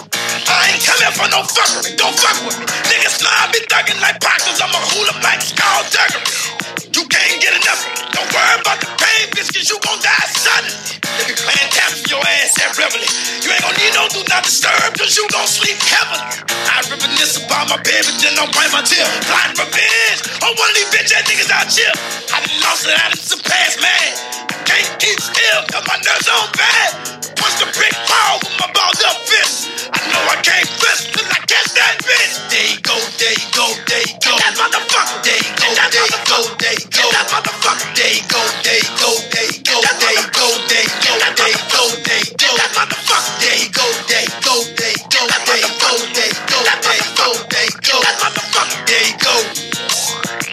I 0.47 0.73
ain't 0.73 0.83
coming 0.83 1.13
for 1.13 1.27
no 1.29 1.43
fuckery, 1.45 1.97
don't 1.97 2.15
fuck 2.15 2.37
with 2.45 2.57
me. 2.59 2.65
Niggas 2.89 3.21
know 3.21 3.29
I 3.29 3.51
be 3.51 3.59
thugging 3.69 3.99
like 4.01 4.19
pockets, 4.19 4.61
I'm 4.61 4.73
a 4.73 4.81
hula 4.89 5.13
like 5.21 5.41
skull 5.41 5.83
duggery. 5.91 6.76
Can't 7.17 7.41
get 7.41 7.53
enough. 7.57 7.81
Don't 8.13 8.29
worry 8.29 8.61
about 8.61 8.77
the 8.77 8.89
pain, 8.93 9.25
bitch, 9.33 9.49
cause 9.49 9.65
you 9.65 9.81
gon' 9.81 9.97
die 10.05 10.29
suddenly. 10.37 11.01
They 11.17 11.33
be 11.33 11.33
playing 11.33 11.69
taps 11.73 12.05
for 12.05 12.13
your 12.13 12.21
ass 12.21 12.53
at 12.61 12.77
Reveille. 12.77 13.09
You 13.41 13.49
ain't 13.57 13.63
gon' 13.65 13.73
need 13.81 13.93
no 13.97 14.05
do 14.13 14.21
not 14.29 14.45
disturb, 14.45 14.93
cause 14.93 15.17
you 15.17 15.25
gon' 15.33 15.49
sleep 15.49 15.81
heavily. 15.81 16.21
I 16.69 16.85
reminisce 16.85 17.41
about 17.41 17.73
my 17.73 17.81
baby, 17.81 18.13
then 18.21 18.37
I'll 18.37 18.53
wipe 18.53 18.69
my 18.69 18.85
tear. 18.85 19.01
Blind 19.25 19.57
revenge 19.57 20.19
on 20.45 20.53
one 20.61 20.69
of 20.69 20.75
these 20.77 20.89
bitch 20.93 21.09
ass 21.09 21.25
niggas 21.25 21.49
out 21.49 21.65
here. 21.73 21.89
I 22.29 22.37
done 22.45 22.57
lost 22.61 22.85
it, 22.85 22.93
I 22.93 23.09
done 23.09 23.17
surpassed, 23.17 23.81
man. 23.81 24.09
I 24.53 24.57
can't 24.69 24.89
keep 25.01 25.17
still, 25.17 25.59
cause 25.73 25.85
my 25.89 25.97
nerves 25.97 26.29
on 26.29 26.45
bad. 26.53 26.89
Punch 27.33 27.55
the 27.57 27.67
brick 27.73 27.97
wall 28.13 28.37
with 28.45 28.55
my 28.61 28.69
balls 28.77 29.01
up 29.01 29.17
fist. 29.25 29.89
I 29.89 29.99
know 30.13 30.21
I 30.29 30.37
can't 30.45 30.69
fist, 30.69 31.17
cause 31.17 31.25
I 31.33 31.41
catch 31.49 31.73
that 31.81 31.97
bitch. 32.05 32.33
There 32.53 32.67
you 32.71 32.79
go, 32.85 32.97
there 33.17 33.33
you 33.33 33.47
go, 33.57 33.65
there 33.89 34.05
you 34.05 34.15
go. 34.21 34.33
That 34.37 34.53
motherfucker. 34.53 35.17
There 35.25 35.41
you 35.41 35.53
go, 35.57 35.67
there 35.73 36.07
you 36.13 36.21
go, 36.29 36.39
there 36.61 36.77
you 36.77 36.87
go. 36.93 37.06
Let 37.07 37.23
that 37.23 37.27
motherfucker 37.31 37.87
they 37.95 38.19
go, 38.27 38.41
they 38.67 38.83
go, 38.99 39.11
they 39.31 39.47
go, 39.63 39.79
they 39.79 40.19
go, 40.35 40.47
they 40.67 40.83
go, 40.99 41.15
they 41.15 41.23
go, 41.31 41.31
they 41.39 41.53
go. 41.71 41.83
they 42.03 42.23
go, 42.35 42.49
that 42.59 42.71
motherfucker 42.75 43.31
they 43.39 43.63
go, 43.71 43.87
they 44.11 44.27
go, 44.43 44.55
they 44.75 44.91
go, 45.07 45.23
they 45.47 45.63
go, 45.79 45.91
they 46.11 46.31
go, 46.51 46.59
they 46.83 46.99
go, 47.15 47.27
they 47.47 47.67
go. 47.79 47.95
Let 48.03 48.19
that 48.19 48.27
motherfucker 48.27 48.79
they 48.91 49.07
go. 49.23 49.35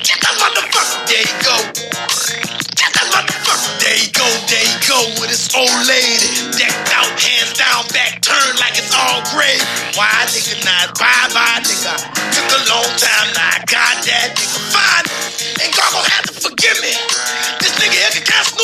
Get 0.06 0.20
that 0.22 0.34
motherfucker 0.38 0.98
day 1.10 1.26
go. 1.42 1.56
Get 2.78 2.90
that 2.94 3.06
motherfucker 3.10 3.72
day 3.82 4.06
go, 4.14 4.26
they 4.46 4.66
go 4.86 4.98
with 5.18 5.34
his 5.34 5.50
old 5.58 5.74
lady. 5.90 6.30
Decked 6.54 6.94
out, 6.94 7.10
hands 7.18 7.58
down, 7.58 7.82
back 7.90 8.22
turned 8.22 8.58
like 8.62 8.78
it's 8.78 8.94
all 8.94 9.26
gray. 9.34 9.58
Why 9.98 10.06
nigga 10.30 10.62
not? 10.62 10.94
Bye 11.02 11.28
bye 11.34 11.58
nigga. 11.66 11.98
Took 12.30 12.50
a 12.54 12.60
long 12.70 12.90
time, 12.94 13.28
now 13.34 13.58
I 13.58 13.58
got 13.66 13.94
that 14.06 14.38
nigga. 14.38 14.58
Fine. 14.70 15.06
Ain't 15.64 15.74
gonna 15.76 16.08
have 16.10 16.26
to 16.30 16.43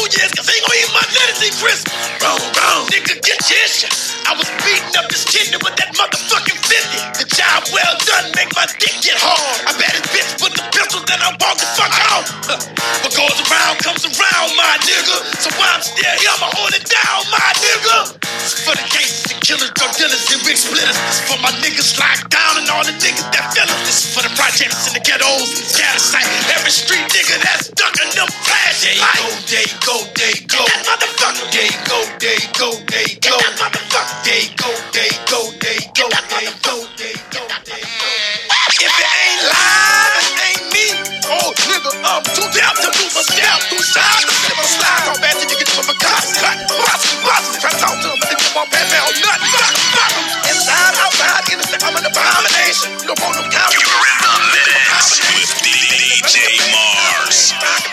New 0.01 0.09
Year's 0.17 0.33
cause 0.33 0.47
they 0.47 0.57
ain't 0.57 0.65
gonna 0.65 0.81
eat 0.81 0.93
my 0.97 1.05
lettuce 1.13 1.45
and 1.45 1.55
crisp. 1.61 1.85
Bro, 2.25 2.33
bro, 2.57 2.89
Nigga, 2.89 3.21
get 3.21 3.37
your 3.53 3.61
issue. 3.69 3.93
I 4.25 4.33
was 4.33 4.49
beating 4.65 4.97
up 4.97 5.05
this 5.13 5.29
kidney 5.29 5.61
with 5.61 5.77
that 5.77 5.93
motherfucking 5.93 6.57
50 6.57 7.20
job 7.61 7.75
well 7.75 7.95
done, 8.05 8.33
make 8.37 8.51
my 8.57 8.67
dick 8.79 8.95
get 9.05 9.17
hard. 9.21 9.41
I 9.69 9.73
bet 9.77 9.93
his 9.93 10.07
bitch 10.13 10.31
put 10.41 10.53
the 10.57 10.65
pistol, 10.73 11.01
then 11.05 11.21
I 11.21 11.37
walk 11.41 11.57
the 11.59 11.69
fuck 11.77 11.95
out. 12.13 12.25
What 13.01 13.17
goes 13.17 13.39
around 13.49 13.81
comes 13.81 14.05
around, 14.05 14.49
my 14.61 14.77
nigga. 14.85 15.17
So 15.41 15.49
while 15.57 15.73
I'm 15.73 15.81
still 15.81 16.05
here, 16.21 16.33
I'ma 16.37 16.53
hold 16.53 16.75
it 16.77 16.85
down, 16.85 17.25
my 17.33 17.49
nigga. 17.65 18.13
It's 18.45 18.61
for 18.61 18.77
the 18.77 18.85
cases, 18.93 19.25
the 19.25 19.41
killers, 19.41 19.73
drug 19.73 19.93
dealers, 19.97 20.21
and 20.29 20.43
big 20.45 20.59
splitters. 20.61 20.99
It's 21.09 21.25
for 21.25 21.41
my 21.41 21.49
niggas 21.65 21.97
locked 21.97 22.29
down 22.29 22.61
and 22.61 22.69
all 22.69 22.85
the 22.85 22.93
niggas 23.01 23.25
that 23.33 23.57
fell 23.57 23.69
us. 23.73 23.81
This 23.89 24.05
is 24.05 24.09
for 24.13 24.21
the 24.21 24.33
projects 24.37 24.85
in 24.85 24.93
the 24.93 25.01
ghettos 25.01 25.81
and 25.81 25.95
the 25.97 26.03
site. 26.03 26.29
Every 26.53 26.73
street 26.75 27.09
nigga 27.09 27.41
that's 27.41 27.73
stuck 27.73 27.97
them 27.97 28.29
flashing 28.45 29.01
lights. 29.01 29.49
Day 29.49 29.65
go, 29.81 29.97
day 30.13 30.37
go, 30.51 30.61
day 30.61 30.61
go. 30.61 30.61
Get 30.61 30.77
that 30.77 31.01
motherfucker. 31.01 31.47
Day 31.57 31.71
go, 31.89 31.99
day 32.21 32.41
go, 32.59 32.69
day 32.85 33.09
go. 33.25 33.33
Get 33.33 33.49
that 33.49 33.55
motherfucker. 33.57 34.17
Day 34.29 34.45
go, 34.61 34.71
day 34.93 35.11
go, 35.25 35.41
day 35.57 35.81
go, 35.97 36.07
day 36.11 36.49
go, 36.63 36.75
day 36.97 37.15
go. 37.33 37.50
If 37.51 38.79
it 38.79 39.11
ain't 39.11 39.43
live, 39.51 40.23
ain't 40.39 40.65
me. 40.71 40.87
Oh, 41.27 41.51
nigga, 41.67 41.91
I'm 42.07 42.23
too 42.31 42.47
deaf 42.55 42.79
to 42.79 42.95
move 42.95 43.11
a 43.11 43.25
step, 43.27 43.59
too 43.67 43.83
shy 43.83 44.07
to 44.23 44.31
slip 44.31 44.55
a 44.55 44.67
slide. 44.71 45.03
Talk 45.11 45.19
bad 45.19 45.35
did 45.35 45.51
you 45.51 45.59
get 45.59 45.67
to 45.75 45.83
a 45.83 45.95
cops? 45.99 46.31
Cut, 46.39 46.55
bust, 46.71 47.11
bust. 47.27 47.59
Try 47.59 47.75
to 47.75 47.79
talk 47.83 47.99
to 47.99 48.09
him, 48.15 48.23
they 48.23 48.39
keep 48.39 48.55
on 48.55 48.71
bad 48.71 48.87
mouth, 48.95 49.19
nut, 49.19 49.41
fuck, 49.51 49.75
fuck. 49.99 50.13
Inside, 50.47 50.95
outside, 51.03 51.43
innocent, 51.51 51.83
I'm 51.83 51.99
an 51.99 52.07
abomination. 52.07 52.95
You 53.03 53.11
don't 53.11 53.19
want 53.19 53.35
no 53.35 53.43
cops. 53.51 53.75
You're 53.75 53.83
in 53.83 54.19
the 54.23 54.35
mix 54.55 55.19
with 55.19 55.51
DJ 55.67 56.55
Mars. 56.71 57.51
Back 57.59 57.91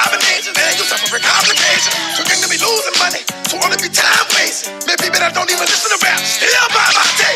combination, 0.00 0.52
man, 0.56 0.72
you 0.80 0.84
suffer 0.88 1.12
from 1.12 1.20
complications. 1.20 1.92
Too 2.16 2.24
young 2.24 2.40
to 2.40 2.48
be 2.48 2.56
losing 2.56 2.96
money, 2.96 3.22
too 3.52 3.60
old 3.60 3.68
to 3.68 3.78
be 3.78 3.92
time 3.92 4.26
wasting. 4.32 4.72
Maybe, 4.88 5.12
but 5.12 5.20
I 5.20 5.30
don't 5.30 5.50
even 5.52 5.68
listen 5.68 5.92
to 5.92 6.00
rap. 6.00 6.18
Still 6.24 6.66
by 6.72 6.88
my 6.96 7.04
day 7.20 7.29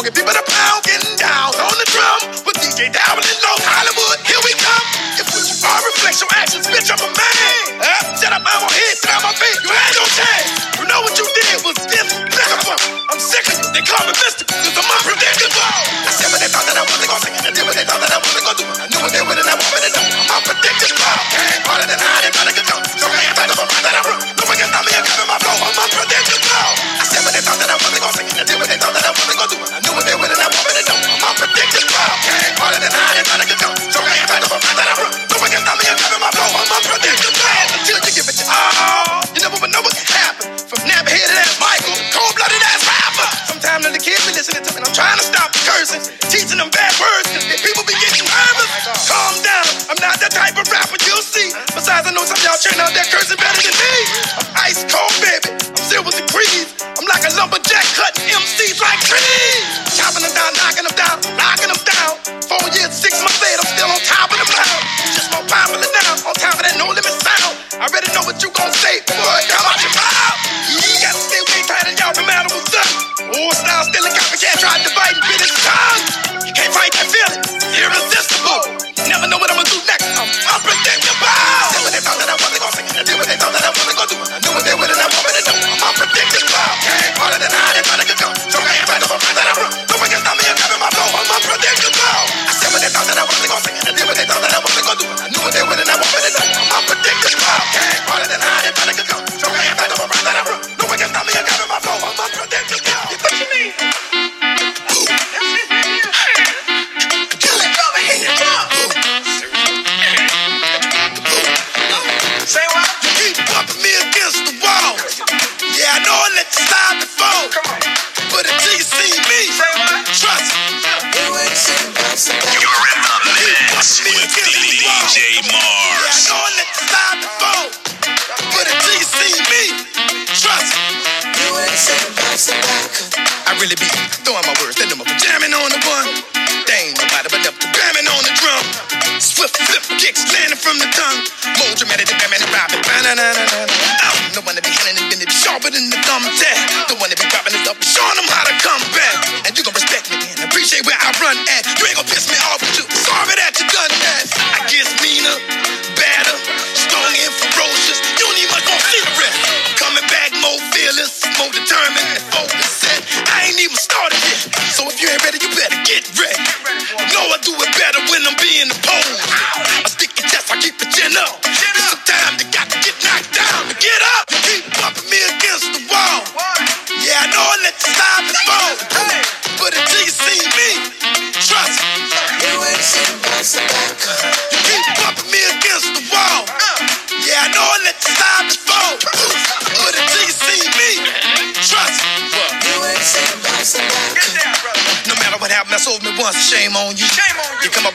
song. 0.00 0.06
And 0.06 0.14
people 0.14 0.32
pound, 0.32 0.46
pounding 0.48 1.16
down 1.16 1.52
on 1.60 1.74
the 1.76 1.86
drum. 1.92 2.20
With 2.46 2.56
DJ 2.56 2.92
Dowling 2.92 3.38
Low, 3.44 3.56
Hollywood, 3.60 4.18
here 4.26 4.40
we 4.44 4.52
come. 4.56 4.84
If 5.20 5.26
what 5.28 5.44
you 5.44 5.68
are 5.68 5.82
reflects 5.84 6.20
your 6.20 6.30
actions, 6.36 6.66
bitch, 6.66 6.90
I'm 6.90 7.00
a 7.04 7.10
man. 7.12 7.29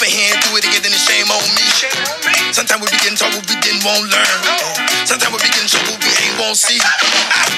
a 0.06 0.12
hand 0.14 0.38
it 0.38 0.66
again, 0.70 0.82
then 0.86 0.94
it's 0.94 1.02
shame 1.02 1.26
on 1.34 1.42
me. 1.58 1.66
Sometimes 2.54 2.80
we 2.86 2.88
begin 2.94 3.18
talk 3.18 3.34
what 3.34 3.44
we 3.50 3.58
didn't 3.58 3.82
want 3.82 4.06
to 4.06 4.14
learn. 4.14 4.40
Sometimes 5.10 5.34
we 5.34 5.42
begin 5.42 5.66
show 5.66 5.82
what 5.90 5.98
we 5.98 6.12
ain't 6.22 6.38
won't 6.38 6.56
see. 6.56 6.78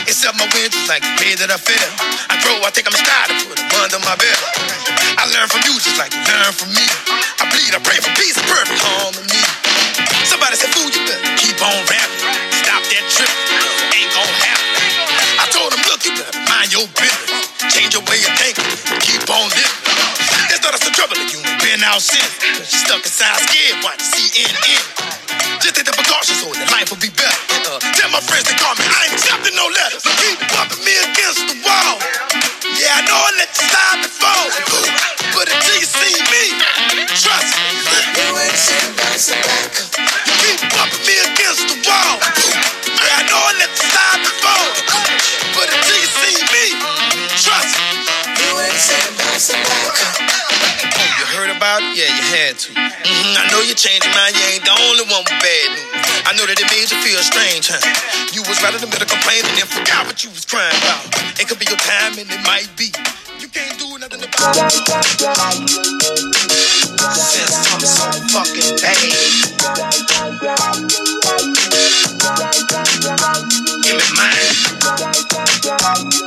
It's 0.08 0.24
up 0.24 0.34
my 0.40 0.48
windows 0.56 0.88
like 0.88 1.04
the 1.04 1.12
way 1.20 1.36
that 1.44 1.52
I 1.52 1.60
fell. 1.60 1.92
I 2.32 2.40
grow, 2.40 2.56
I 2.64 2.72
think 2.72 2.88
I'm 2.88 2.96
scared 2.96 3.36
to 3.36 3.36
put 3.52 3.60
putting 3.60 3.84
under 3.84 4.00
my 4.08 4.16
belt. 4.16 4.44
I 5.20 5.28
learn 5.36 5.52
from 5.52 5.62
you 5.68 5.76
just 5.84 6.00
like 6.00 6.16
you 6.16 6.24
learn 6.24 6.52
from 6.56 6.72
me. 6.72 6.88
I 7.44 7.52
bleed, 7.52 7.76
I 7.76 7.84
pray 7.84 8.00
for 8.00 8.16
peace, 8.16 8.40
perfect 8.48 8.80
harmony. 8.80 9.44
Somebody 10.24 10.56
said, 10.56 10.72
fool, 10.72 10.88
you 10.88 11.04
better 11.04 11.28
keep 11.36 11.60
on 11.60 11.76
rapping. 11.92 12.24
Stop 12.64 12.82
that 12.88 13.06
trip, 13.12 13.34
ain't 13.92 14.12
gonna 14.16 14.40
happen. 14.40 14.72
I 15.36 15.46
told 15.52 15.76
him, 15.76 15.84
look, 15.92 16.00
you 16.08 16.16
better 16.16 16.40
mind 16.48 16.72
your 16.72 16.88
business. 16.96 17.52
Change 17.76 17.92
your 17.92 18.08
way 18.08 18.24
of 18.24 18.32
thinking, 18.40 18.68
keep 19.04 19.28
on 19.28 19.52
living 19.52 19.77
since. 21.76 22.40
Cause 22.40 22.72
you 22.72 22.80
stuck 22.80 23.04
inside 23.04 23.44
scared, 23.44 23.84
watch 23.84 24.00
CNN. 24.00 24.80
Just 25.60 25.76
take 25.76 25.84
the 25.84 25.92
precautions 25.92 26.40
so 26.40 26.48
that 26.56 26.72
life 26.72 26.88
will 26.88 27.02
be 27.04 27.12
better. 27.12 27.76
Tell 28.00 28.08
my 28.08 28.24
friends 28.24 28.48
to 28.48 28.56
call 28.56 28.72
me, 28.80 28.88
I 28.88 29.12
ain't 29.12 29.20
accepting 29.20 29.52
no 29.52 29.68
letters. 29.68 30.00
So 30.00 30.12
keep 30.16 30.40
bumping 30.48 30.80
me 30.88 30.96
against 31.12 31.44
the 31.44 31.60
wall. 31.68 32.00
Yeah, 32.72 32.96
I 32.96 33.02
know 33.04 33.20
I 33.20 33.32
let 33.36 33.52
you 33.52 33.68
slide 33.68 34.00
before. 34.00 34.48
But 35.36 35.52
until 35.52 35.76
you 35.76 35.88
see 35.92 36.16
me, 36.32 36.56
trust 37.20 37.52
me. 37.52 37.68
You 38.16 38.32
ain't 38.32 38.56
sitting 38.56 38.96
back, 38.96 39.20
sit 39.20 39.40
back. 39.44 39.68
You 40.24 40.34
keep 40.48 40.60
bumping 40.72 41.04
me 41.04 41.16
against 41.20 41.68
the 41.68 41.78
wall. 41.84 42.16
Yeah, 42.96 43.12
I 43.12 43.24
know 43.28 43.44
I 43.44 43.52
let 43.60 43.72
you 43.76 43.86
slide 43.92 44.22
before. 44.24 44.72
But 45.52 45.68
until 45.68 46.00
you 46.00 46.10
see 46.16 46.38
me, 46.48 46.66
trust 47.36 47.76
me. 47.76 48.08
You 48.40 48.56
ain't 48.56 48.80
sitting 48.80 49.18
back, 49.20 49.36
sit 49.36 49.60
had 52.38 52.54
to. 52.62 52.70
hmm 52.70 53.34
I 53.34 53.50
know 53.50 53.62
you 53.66 53.74
changed 53.74 54.06
your 54.06 54.14
mind. 54.14 54.38
You 54.38 54.44
ain't 54.54 54.66
the 54.66 54.76
only 54.86 55.06
one 55.10 55.26
with 55.26 55.42
bad 55.42 55.68
news. 55.74 55.90
I 56.30 56.38
know 56.38 56.46
that 56.46 56.60
it 56.60 56.70
made 56.70 56.86
you 56.86 57.00
feel 57.02 57.22
strange, 57.26 57.66
huh? 57.74 57.82
You 58.30 58.46
was 58.46 58.62
right 58.62 58.74
in 58.74 58.82
the 58.82 58.90
middle 58.90 59.10
complaining 59.10 59.50
and 59.58 59.66
forgot 59.66 60.06
what 60.06 60.22
you 60.22 60.30
was 60.30 60.46
crying 60.46 60.76
about. 60.86 61.02
It 61.42 61.50
could 61.50 61.58
be 61.58 61.66
your 61.66 61.82
time 61.82 62.14
and 62.22 62.30
it 62.30 62.42
might 62.46 62.70
be. 62.78 62.94
You 63.42 63.50
can't 63.50 63.74
do 63.82 63.90
nothing 63.98 64.22
about 64.22 64.54
it. 64.54 64.74
Since 67.10 67.58
I'm 67.74 67.82
so 67.82 68.06
fucking 68.30 68.78
bad. 68.86 69.10
Give 73.82 73.98
me 73.98 74.08
mine. 74.14 74.54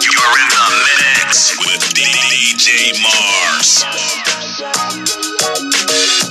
You're 0.03 0.35
in 0.43 0.49
the 0.51 0.67
mix 0.91 1.55
with 1.63 1.83
DJ 1.95 2.99
Mars. 2.99 3.85
I 6.21 6.29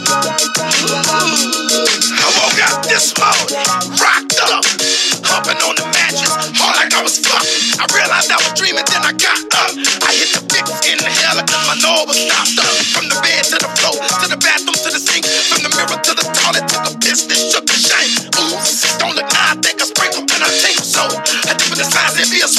woke 2.38 2.62
up 2.62 2.86
this 2.86 3.10
morning, 3.18 3.50
rocked 3.98 4.38
up, 4.46 4.62
on 5.66 5.74
the 5.82 5.86
mattress, 5.90 6.30
like 6.62 6.94
I 6.94 7.02
was 7.02 7.18
fucked. 7.18 7.82
I 7.82 7.90
realized 7.98 8.30
I 8.30 8.38
was 8.38 8.54
dreaming, 8.54 8.86
then 8.86 9.02
I 9.02 9.18
got 9.18 9.42
up. 9.58 9.74
I 10.06 10.14
hit 10.14 10.30
the 10.38 10.46
fix 10.46 10.70
in 10.86 11.02
the 11.02 11.10
hell, 11.10 11.42
my 11.66 11.74
nose 11.82 12.06
was 12.06 12.22
stopped 12.22 12.62
up. 12.62 12.70
From 12.94 13.10
the 13.10 13.18
bed 13.26 13.42
to 13.50 13.58
the 13.58 13.72
floor, 13.82 13.98
to 13.98 14.28
the 14.30 14.38
bathroom, 14.38 14.78
to 14.78 14.90
the 14.94 15.02
sink, 15.02 15.26
from 15.26 15.66
the 15.66 15.74
mirror 15.74 15.98
to 15.98 16.14
the 16.14 16.26
toilet, 16.38 16.70
took 16.70 16.86
a 16.86 16.94
piss 17.02 17.26
that 17.26 17.40
shook 17.42 17.66
the 17.66 17.74
shame. 17.74 18.30
Ooh, 18.38 18.62
don't 19.02 19.18
look 19.18 19.30
think 19.58 19.82
I 19.82 19.90
and 20.78 20.86
so. 20.86 21.04
I 21.50 21.58
dip 21.58 21.74
in 21.74 21.80
the 21.82 21.88
it 22.22 22.30
be 22.30 22.42
a 22.46 22.50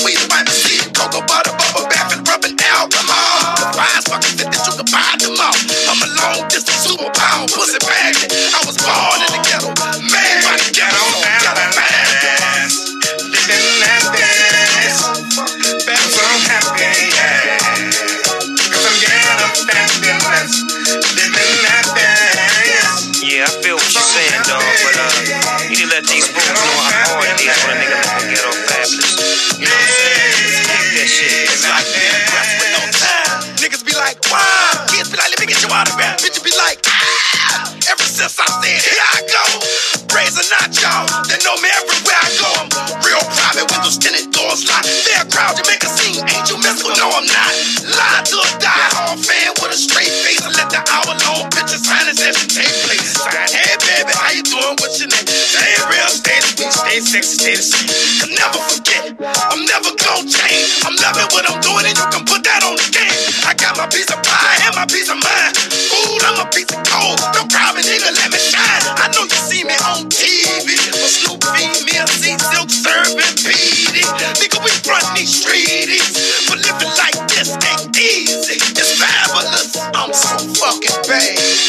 Know 41.40 41.56
me 41.56 41.72
everywhere 41.72 42.20
I 42.20 42.30
go. 42.36 42.48
I'm 42.60 42.68
real 43.00 43.24
private, 43.32 43.64
windows 43.72 43.96
tinted, 43.96 44.28
doors 44.28 44.60
locked. 44.68 44.84
Fair 45.08 45.24
crowd, 45.32 45.56
you 45.56 45.64
make 45.64 45.80
a 45.80 45.88
scene. 45.88 46.20
Ain't 46.20 46.46
you 46.52 46.60
Mystikal? 46.60 47.00
No, 47.00 47.08
I'm 47.16 47.24
not. 47.24 47.52
Lie 47.96 48.22
to 48.28 48.36
a 48.44 48.48
die-hard 48.60 49.16
fan 49.24 49.50
with 49.56 49.72
a 49.72 49.80
straight 49.80 50.12
face. 50.20 50.44
And 50.44 50.52
let 50.52 50.68
the 50.68 50.84
hour-long 50.84 51.48
picture 51.48 51.80
sign 51.80 52.12
as 52.12 52.20
if 52.20 52.36
take 52.44 52.68
place. 52.84 53.16
Sign, 53.16 53.32
hey, 53.56 53.72
baby, 53.88 54.12
how 54.12 54.36
you 54.36 54.44
doing? 54.44 54.76
What's 54.84 55.00
your 55.00 55.08
name? 55.08 55.24
Stay 55.24 55.74
real, 55.88 56.10
stay 56.12 56.38
sweet, 56.44 56.72
stay 56.76 56.98
sexy, 57.00 57.34
stay 57.40 57.54
the 57.56 57.64
same. 57.64 57.88
And 58.20 58.30
never 58.36 58.60
forget, 58.60 59.02
I'm 59.48 59.64
never 59.64 59.96
gonna 59.96 60.28
change. 60.28 60.84
I'm 60.84 60.92
loving 61.00 61.28
what 61.32 61.48
I'm 61.48 61.60
doing, 61.64 61.88
and 61.88 61.96
you 61.96 62.06
can 62.12 62.24
put 62.28 62.44
that 62.44 62.68
on 62.68 62.76
the 62.76 62.88
game. 62.92 63.16
I 63.48 63.56
got 63.56 63.80
my 63.80 63.88
piece 63.88 64.12
of 64.12 64.20
pie 64.20 64.60
and 64.68 64.76
my 64.76 64.84
piece 64.84 65.08
of 65.08 65.16
mind. 65.16 65.56
Food, 65.56 66.20
I'm 66.20 66.44
a 66.44 66.46
piece 66.52 66.68
of 66.68 66.84
cold. 66.84 67.16
Don't 67.32 67.48
cry 67.48 67.72
nigga, 67.80 68.12
let 68.12 68.28
me 68.28 68.38
shine. 68.38 68.84
I 69.00 69.08
know 69.16 69.24
you 69.24 69.40
see 69.48 69.64
me 69.64 69.74
on 69.88 70.04
TV. 70.12 70.29
Snoop 71.10 71.42
female, 71.42 72.06
see 72.06 72.38
Silkk 72.38 72.70
serving 72.70 73.34
PD. 73.42 73.98
Nigga, 74.38 74.62
we 74.62 74.70
run 74.88 75.02
these 75.16 75.42
streets. 75.42 76.46
But 76.48 76.58
living 76.58 76.94
like 76.98 77.18
this 77.28 77.50
ain't 77.66 77.98
easy. 77.98 78.58
It's 78.78 78.92
fabulous. 79.00 79.76
I'm 79.94 80.14
so 80.14 80.38
fucking 80.62 81.02
bad. 81.10 81.66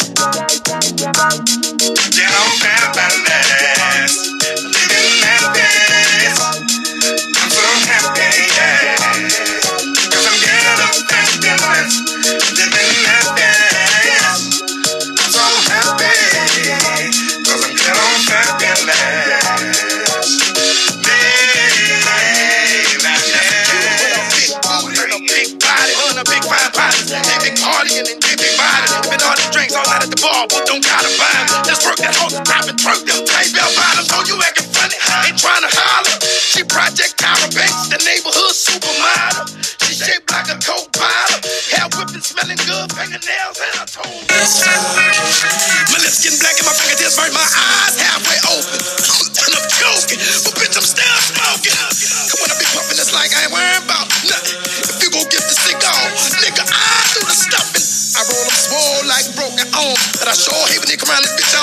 Don't 30.51 30.80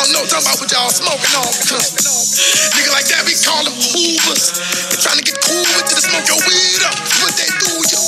don't 0.09 0.25
know. 0.25 0.29
Talking 0.29 0.49
about 0.49 0.61
what 0.61 0.71
y'all 0.73 0.93
smoking 0.93 1.35
on. 1.37 1.53
Nigga 1.53 2.91
like 2.97 3.09
that, 3.13 3.23
we 3.29 3.35
call 3.45 3.61
them 3.65 3.77
hoovers. 3.77 4.45
They 4.89 4.97
trying 5.05 5.21
to 5.21 5.27
get 5.27 5.37
cool 5.45 5.61
with 5.61 5.85
you 5.85 5.97
to 6.01 6.05
smoke 6.05 6.27
your 6.29 6.41
weed 6.49 6.83
up. 6.89 6.97
What 7.21 7.35
they 7.37 7.51
do, 7.61 7.73
you 7.77 8.01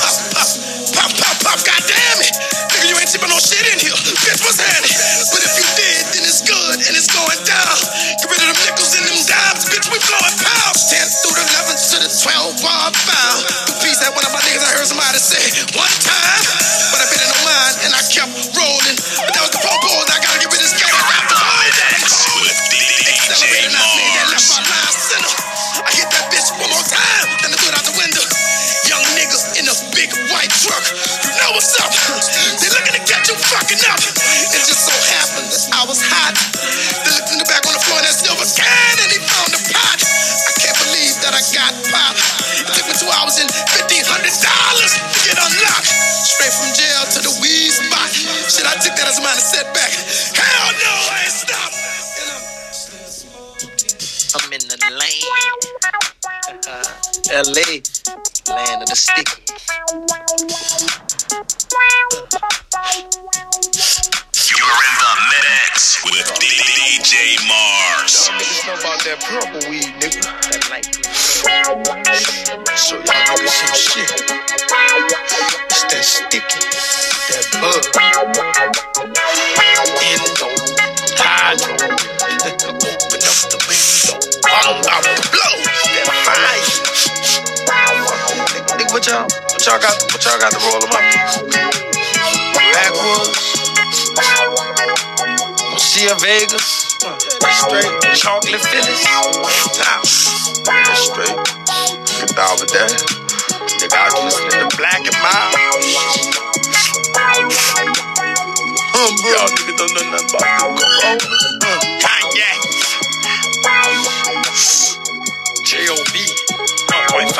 pop, 0.00 0.16
pop, 0.32 0.48
pop, 0.96 1.10
pop, 1.20 1.36
pop, 1.44 1.58
god 1.68 1.82
damn 1.84 2.18
it. 2.24 2.32
Nigga, 2.72 2.86
you 2.88 2.96
ain't 2.96 3.10
sipping 3.12 3.28
no 3.28 3.36
shit 3.36 3.60
in 3.60 3.78
here. 3.82 3.98
Bitch, 4.24 4.40
what's 4.40 4.60
happening? 4.60 4.94
But 5.28 5.40
if 5.44 5.52
you 5.58 5.66
did, 5.76 6.02
then 6.16 6.22
it's 6.24 6.40
good 6.48 6.76
and 6.80 6.92
it's 6.96 7.10
going 7.12 7.40
down. 7.44 7.76
Get 8.22 8.28
rid 8.28 8.40
of 8.40 8.48
them 8.48 8.58
nickels 8.64 8.92
and 8.96 9.04
them 9.04 9.20
dimes, 9.28 9.62
bitch, 9.68 9.86
we 9.92 9.98
blowing 10.08 10.36
pounds. 10.40 10.80
10 10.88 11.02
through 11.28 11.36
the 11.36 11.44
11 11.44 11.76
to 11.76 11.96
the 12.08 12.08
12 12.08 12.64
bar 12.64 12.88
found. 13.04 13.40
The 13.68 13.74
piece 13.84 14.00
that 14.00 14.16
one 14.16 14.24
of 14.24 14.32
my 14.32 14.40
niggas 14.48 14.64
I 14.64 14.70
heard 14.80 14.88
somebody 14.88 15.20
say 15.20 15.44
one 15.76 15.92
time. 16.00 16.44
But 16.88 17.04
I 17.04 17.06
bet 17.12 17.20
it 17.20 17.28
no 17.28 17.40
mind 17.44 17.74
and 17.84 17.92
I 17.92 18.02
kept 18.08 18.32
I 49.28 49.36
took 49.36 49.74
that 49.74 49.92
as 49.92 49.92
a 49.92 49.92
minor 49.92 49.92
setback. 49.92 49.92
Hell 50.40 50.72
no, 50.72 50.92
I 51.12 51.20
ain't 51.24 51.32
stopped. 51.32 51.76
And 52.20 52.30
I'm 54.34 54.44
I'm 54.44 54.52
in 54.52 54.60
the 54.68 54.78
lane. 54.96 55.24
Uh-huh. 56.48 57.44
LA, 57.44 57.84
land 58.56 58.82
of 58.82 58.88
the 58.88 58.96
sticky. 58.96 59.42
You're 64.48 64.80
in 64.88 64.96
the 64.96 65.12
mix 65.28 66.04
with 66.04 66.28
DJ 66.40 67.36
Mars. 67.48 68.28
Y'all 68.28 68.38
niggas 68.40 68.66
know 68.66 68.74
about 68.80 69.00
that 69.04 69.20
purple 69.28 69.60
weed, 69.70 69.92
nigga. 70.00 70.24
So 72.76 72.96
y'all 72.96 73.04
niggas 73.04 73.50
some 73.50 73.76
shit. 73.76 74.10
It's 75.70 75.84
that 75.84 76.04
sticky, 76.04 77.07
that 77.28 77.44
bug. 77.60 77.84
in 79.04 80.16
Endo, 80.16 80.48
hydro. 81.20 81.76
Open 81.76 83.20
up 83.20 83.38
the 83.52 83.58
window. 83.68 84.16
I'm 84.48 84.80
about 84.80 85.04
to 85.04 85.12
blow. 85.28 85.54
That 85.92 86.08
fire. 86.24 86.56
Nigga, 88.78 88.92
what 88.92 89.04
y'all, 89.06 89.28
what 89.28 89.66
y'all 89.66 89.78
got, 89.78 89.92
what 90.08 90.24
y'all 90.24 90.38
got 90.40 90.52
to 90.52 90.60
roll 90.64 90.80
them 90.80 90.92
up? 90.92 91.04
Backwoods. 92.72 93.36
Lucia 95.72 96.14
Vegas. 96.20 96.96
Straight 97.60 97.92
chocolate 98.16 98.62
Phillies. 98.72 99.04
Nah, 99.78 100.02
straight. 100.96 101.36
Down 102.36 102.56
with 102.58 102.72
that. 102.72 102.90
Nigga, 103.80 103.96
I 103.96 104.08
was 104.14 104.24
listening 104.24 104.68
to 104.68 104.76
Black 104.76 105.04
and 105.04 105.16
Mild. 105.22 106.37
Um, 108.98 109.14
Y'all 109.30 109.46
niggas 109.46 109.78
don't 109.78 109.94
know 109.94 110.10
nothing 110.10 110.34
about 110.34 110.74
the 110.74 110.82
Corona. 110.98 111.38
Uh, 111.62 111.78
Kanye. 112.02 112.50
J.O.B. 115.62 116.14
1.5. 116.18 117.30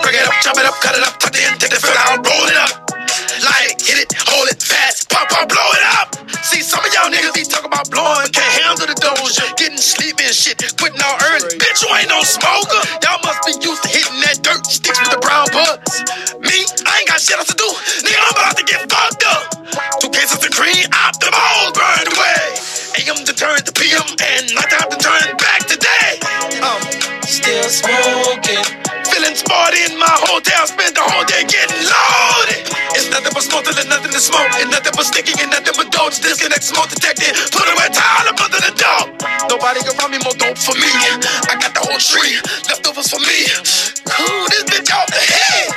Break 0.00 0.16
it 0.16 0.24
up, 0.24 0.32
chop 0.40 0.56
it 0.56 0.64
up, 0.64 0.72
cut 0.80 0.96
it 0.96 1.04
up, 1.04 1.20
tuck 1.20 1.36
it 1.36 1.44
in, 1.44 1.58
take 1.60 1.68
the 1.68 1.76
fill 1.76 1.92
out, 2.08 2.24
roll 2.24 2.48
it 2.48 2.56
up. 2.56 2.88
Light 3.44 3.68
it, 3.68 3.82
hit 3.84 4.00
it, 4.00 4.16
hold 4.24 4.48
it 4.48 4.62
fast, 4.62 5.10
pop, 5.10 5.28
pop, 5.28 5.46
blow 5.46 5.68
it 5.76 5.84
up. 6.00 6.16
See, 6.40 6.62
some 6.64 6.80
of 6.80 6.88
y'all 6.94 7.12
niggas 7.12 7.34
be 7.36 7.44
talking 7.44 7.68
about 7.68 7.90
blowing, 7.90 8.32
can't 8.32 8.48
handle 8.64 8.86
the 8.88 8.96
doze, 8.96 9.36
getting 9.82 9.98
sleepy 9.98 10.24
and 10.24 10.34
shit, 10.34 10.58
quitting 10.78 11.00
all 11.02 11.18
early. 11.34 11.58
Bitch, 11.58 11.82
you 11.82 11.90
ain't 11.96 12.08
no 12.08 12.22
smoker. 12.22 12.82
Y'all 13.02 13.18
must 13.26 13.42
be 13.46 13.52
used 13.58 13.82
to 13.82 13.88
hitting 13.90 14.20
that 14.22 14.38
dirt 14.42 14.64
sticks 14.66 14.98
with 15.00 15.10
the 15.10 15.18
brown 15.18 15.46
buds. 15.50 16.06
Me, 16.38 16.62
I 16.86 17.02
ain't 17.02 17.08
got 17.08 17.18
shit 17.20 17.36
else 17.36 17.50
to 17.50 17.58
do. 17.58 17.66
Nigga, 18.06 18.20
I'm 18.22 18.32
about 18.32 18.56
to 18.56 18.64
get 18.64 18.86
fucked 18.86 19.24
up. 19.26 19.42
Two 20.00 20.10
cases 20.10 20.38
of 20.38 20.50
green, 20.54 20.86
out 20.94 21.18
the 21.18 21.30
mold 21.34 21.74
burned 21.74 22.08
away. 22.14 22.42
AM 23.02 23.18
to 23.26 23.34
turn 23.34 23.58
to 23.58 23.72
PM, 23.74 24.06
and 24.06 24.54
night 24.54 24.70
time 24.70 24.90
to 24.90 24.98
turn 24.98 25.26
back 25.36 25.66
today. 25.66 26.20
I'm 26.62 26.82
still 27.26 27.66
smoking. 27.66 28.62
Feeling 29.10 29.34
sporty 29.34 29.82
in 29.90 29.98
my 29.98 30.11
smoke, 33.64 33.74
there's 33.76 33.88
nothing 33.88 34.12
to 34.12 34.20
smoke. 34.20 34.50
And 34.60 34.70
nothing 34.70 34.92
but 34.96 35.06
sticking, 35.06 35.38
and 35.40 35.50
nothing 35.50 35.74
but 35.76 35.90
dope. 35.92 36.14
Disconnect, 36.14 36.64
smoke 36.64 36.90
detected. 36.90 37.34
Put 37.52 37.66
away 37.68 37.88
towel 37.92 38.28
up 38.28 38.40
under 38.40 38.60
the 38.60 38.74
door. 38.74 39.02
Nobody 39.50 39.80
can 39.82 39.94
run 39.98 40.10
me 40.10 40.18
more 40.24 40.36
dope 40.36 40.58
for 40.58 40.74
me. 40.76 40.90
I 41.50 41.56
got 41.60 41.74
the 41.74 41.82
whole 41.86 42.00
tree, 42.00 42.38
leftovers 42.68 43.08
for 43.10 43.20
me. 43.22 43.38
Cool, 44.08 44.44
this 44.50 44.64
bitch 44.66 44.90
off 44.94 45.08
the 45.10 45.22
head. 45.22 45.68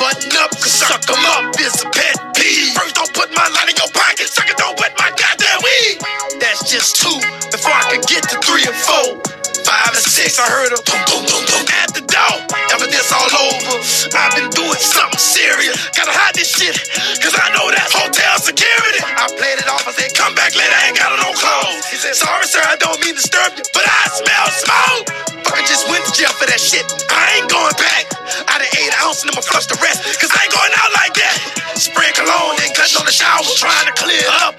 Button 0.00 0.32
up, 0.40 0.50
cause 0.56 0.72
suck 0.72 1.02
'em 1.10 1.24
up 1.36 1.54
It's 1.60 1.82
a 1.84 1.88
pet 1.90 2.16
peeve. 2.36 2.74
First, 2.74 2.96
don't 2.96 3.12
put 3.14 3.30
my 3.36 3.48
line 3.48 3.70
in 3.70 3.76
your 3.76 3.90
pocket. 3.92 4.28
Second, 4.28 4.56
don't 4.58 4.78
wet 4.80 4.94
my 4.98 5.10
goddamn 5.12 5.60
weed. 5.64 5.96
That's 6.40 6.70
just 6.70 6.96
two 7.02 7.18
before 7.52 7.72
I 7.72 7.84
can 7.92 8.02
get 8.08 8.24
to 8.30 8.36
three 8.40 8.64
and 8.64 8.76
four. 8.76 9.20
Five 9.64 9.94
and 9.94 10.04
six, 10.04 10.38
I 10.40 10.46
heard 10.48 10.72
a 10.72 10.80
boom, 10.82 11.02
boom, 11.08 11.24
boom, 11.26 11.44
boom 11.50 11.66
at 11.82 11.94
the 11.94 12.02
door. 12.02 12.63
Evidence 13.04 13.12
all 13.12 13.32
over. 13.52 13.76
I've 14.16 14.34
been 14.36 14.50
doing 14.50 14.80
something 14.80 15.20
serious. 15.20 15.76
Gotta 15.92 16.12
hide 16.12 16.34
this 16.34 16.48
shit, 16.48 16.72
cause 17.20 17.36
I 17.36 17.52
know 17.52 17.68
that's 17.68 17.92
hotel 17.92 18.38
security. 18.40 19.00
I 19.04 19.28
played 19.36 19.60
it 19.60 19.68
off, 19.68 19.84
I 19.84 19.92
said, 19.92 20.14
come 20.16 20.32
back 20.34 20.56
later, 20.56 20.72
I 20.72 20.88
ain't 20.88 20.96
got 20.96 21.12
no 21.20 21.32
clothes. 21.36 21.84
He 21.92 21.96
said, 22.00 22.14
sorry, 22.16 22.46
sir, 22.48 22.64
I 22.64 22.76
don't 22.80 22.96
mean 23.04 23.16
to 23.16 23.20
disturb 23.20 23.56
you, 23.60 23.64
but 23.76 23.84
I 23.84 24.02
smell 24.08 24.46
smoke. 24.64 25.04
Fucker 25.44 25.64
just 25.68 25.84
went 25.90 26.04
to 26.08 26.12
jail 26.16 26.32
for 26.32 26.48
that 26.48 26.60
shit. 26.60 26.84
I 27.12 27.40
ain't 27.40 27.50
going 27.52 27.76
back. 27.76 28.08
I 28.48 28.56
done 28.62 28.72
ate 28.80 28.88
an 28.88 28.96
ounce 29.04 29.20
and 29.20 29.30
I'ma 29.32 29.44
flush 29.44 29.68
the 29.68 29.76
rest, 29.84 30.00
cause 30.16 30.32
I 30.32 30.48
ain't 30.48 30.54
going 30.54 30.72
out 30.80 30.92
like 30.96 31.14
that. 31.20 31.36
Spraying 31.76 32.16
cologne 32.16 32.56
and 32.62 32.72
cutting 32.72 32.96
on 32.96 33.04
the 33.04 33.12
shower, 33.14 33.44
trying 33.58 33.88
to 33.90 33.94
clear 34.00 34.24
up. 34.48 34.56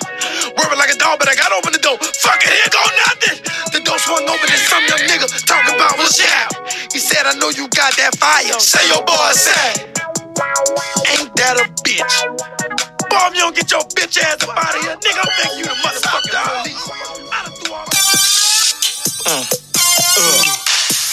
Worried 0.53 0.77
like 0.77 0.93
a 0.93 0.99
dog, 0.99 1.17
but 1.17 1.31
I 1.31 1.35
got 1.35 1.49
open 1.49 1.73
the 1.73 1.81
door. 1.81 1.97
Fuck 1.97 2.45
it, 2.45 2.53
here 2.53 2.69
go 2.69 2.83
nothing. 3.09 3.54
Swung 4.05 4.23
open 4.29 4.49
and 4.53 4.61
some 4.69 4.85
young 4.85 4.99
nigga 5.09 5.25
talking 5.45 5.75
about 5.75 5.97
what's 5.97 6.21
out. 6.21 6.53
He 6.93 6.99
said, 6.99 7.25
I 7.25 7.33
know 7.39 7.49
you 7.49 7.67
got 7.69 7.95
that 7.97 8.15
fire. 8.21 8.59
Say 8.59 8.87
your 8.87 9.01
boy 9.01 9.31
said, 9.33 9.97
Ain't 11.17 11.33
that 11.37 11.57
a 11.57 11.65
bitch? 11.81 12.15
Boy, 13.09 13.33
you 13.33 13.41
don't 13.41 13.55
get 13.55 13.71
your 13.71 13.81
bitch 13.97 14.21
ass 14.21 14.43
up 14.43 14.55
out 14.55 14.75
of 14.75 14.81
here, 14.83 14.95
nigga, 14.97 15.25
I'm 15.25 15.31
thinking 15.41 15.57
you 15.57 15.65
the 15.65 15.75
motherfucking 15.81 16.37
police. 16.61 16.85
I 17.33 17.43
done 17.45 17.53
threw 17.57 17.73
all 17.73 17.85
uh, 19.25 19.43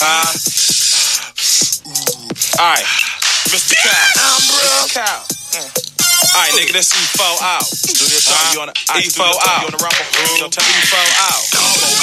uh. 0.02 0.32
Alright, 2.60 2.84
Mr. 3.48 3.74
Cow. 3.80 4.12
Mr. 4.36 4.94
Cow. 4.94 5.24
Mm. 5.56 5.91
Alright, 6.32 6.56
nigga, 6.56 6.72
that's 6.72 6.88
E4 6.96 7.44
out. 7.44 7.68
Studio 7.68 8.16
time, 8.24 8.56
you 8.56 8.60
on 8.64 8.68
the 8.68 8.76
E4 8.96 9.20
out. 9.20 9.68
You 9.68 9.68
on 9.68 9.76
the 9.76 9.84
rumble? 9.84 10.00
Studio 10.16 10.48
time, 10.48 10.64
E4 10.64 10.96
out. 11.28 11.44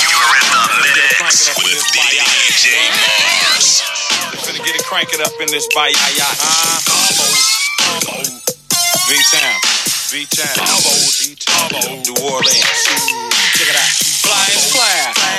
You're 0.06 0.14
in 0.38 0.54
the 0.54 0.94
mix 0.94 1.50
with 1.58 1.82
DJ 1.98 2.78
Mars. 2.94 3.82
Finna 4.46 4.62
get 4.62 4.78
it 4.78 4.86
cranking 4.86 5.26
up 5.26 5.34
in 5.42 5.50
this 5.50 5.66
bite. 5.74 5.98
V-Town. 9.10 9.58
V-Town. 10.14 10.54
V-Town. 11.26 12.06
New 12.06 12.14
Orleans. 12.30 12.86
Check 13.58 13.66
it 13.66 13.74
out. 13.74 13.90
Flying 14.22 14.62
fly. 14.70 15.10
In 15.10 15.18
the 15.18 15.18
middle 15.18 15.26
of 15.26 15.39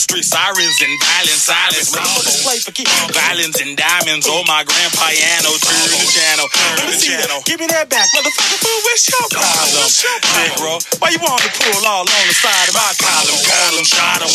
street, 0.00 0.24
sirens 0.24 0.80
and 0.80 0.94
violent 1.04 1.40
silence. 1.40 1.92
Motherfuckers 1.92 2.40
play 2.42 2.58
for 2.64 2.72
keep 2.72 2.88
violins 3.12 3.60
and 3.60 3.76
diamonds. 3.76 4.24
Oh, 4.24 4.42
my 4.48 4.64
grand 4.64 4.92
piano. 4.96 5.52
Turn 5.60 5.88
the 5.92 6.08
channel. 6.08 6.46
Let 6.80 6.86
me 6.88 6.96
see 6.96 7.14
that. 7.14 7.28
Give 7.44 7.60
me 7.60 7.68
that 7.68 7.92
back. 7.92 8.08
Motherfucker, 8.16 8.58
fool, 8.64 8.78
what's 8.88 9.04
your 9.12 9.26
problem? 9.28 9.84
Negro, 10.40 10.80
why 11.00 11.10
you 11.12 11.20
want 11.20 11.42
to 11.44 11.50
pull 11.52 11.84
all 11.84 12.08
on 12.08 12.24
the 12.24 12.36
side 12.36 12.68
of 12.68 12.74
my 12.74 12.92
column? 12.96 13.40
Call 13.44 13.72
them, 13.76 13.84
shot 13.84 14.22
them, 14.22 14.30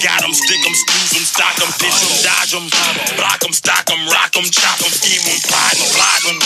got 0.00 0.20
them, 0.22 0.32
stick 0.32 0.60
them, 0.62 0.72
snooze 0.72 1.12
them, 1.12 1.24
stock 1.26 1.54
them, 1.58 1.70
pitch 1.76 1.98
them, 1.98 2.14
dodge 2.22 2.52
them, 2.54 2.66
block 3.18 3.40
them, 3.42 3.52
stock 3.52 3.84
them, 3.84 4.00
rock 4.08 4.32
them, 4.32 4.46
chop 4.48 4.78
them, 4.78 4.92
scheme 4.92 5.20
them, 5.26 5.38
plot 5.44 5.74
them, 5.74 5.88
plot 5.92 6.20
them. 6.24 6.38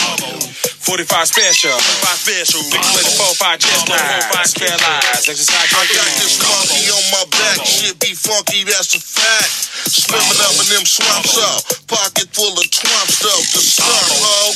45 0.86 1.26
special, 1.26 1.74
45 1.76 2.24
special, 2.24 2.62
big 2.70 2.78
split 2.78 3.10
45 3.18 3.58
chest 3.58 3.84
lines, 3.90 4.50
spare 4.54 4.78
lies, 4.78 5.26
exercise, 5.26 5.70
I 5.74 5.82
got 5.82 6.10
this 6.22 6.38
monkey 6.38 6.86
on 6.94 7.04
my 7.10 7.24
back, 7.34 7.58
shit 7.66 7.98
be 7.98 8.14
funky, 8.14 8.55
that's 8.64 8.94
a 8.94 9.00
fact. 9.00 9.68
Swimming 9.90 10.40
up 10.40 10.56
in 10.56 10.66
them 10.72 10.86
swamps 10.86 11.36
up, 11.36 11.60
pocket 11.88 12.28
full 12.32 12.56
of 12.56 12.66
twumps 12.70 13.20
though. 13.20 13.44
The 13.52 13.60
stunt 13.60 14.12
hoe, 14.22 14.54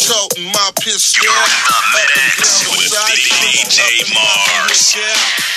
toting 0.00 0.48
my 0.52 0.70
pistol 0.80 1.28
up 1.28 1.92
and 1.96 2.08
down 2.14 2.32
the 2.38 2.88
side. 2.88 3.18
DJ 3.42 4.08
Mars. 4.14 4.96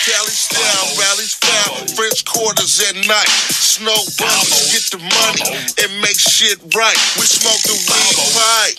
Cali 0.01 0.34
style, 0.34 0.88
rallies 0.97 1.38
foul, 1.38 1.86
French 1.93 2.26
quarters 2.26 2.82
at 2.82 2.95
night. 3.05 3.30
Snow 3.53 4.01
bunnies, 4.18 4.74
get 4.74 4.86
the 4.89 4.97
money 4.97 5.45
and 5.78 5.91
make 6.01 6.18
shit 6.18 6.57
right. 6.74 6.97
We 7.22 7.26
smoke 7.30 7.62
the 7.70 7.78
weed 7.78 8.18
pipe, 8.34 8.76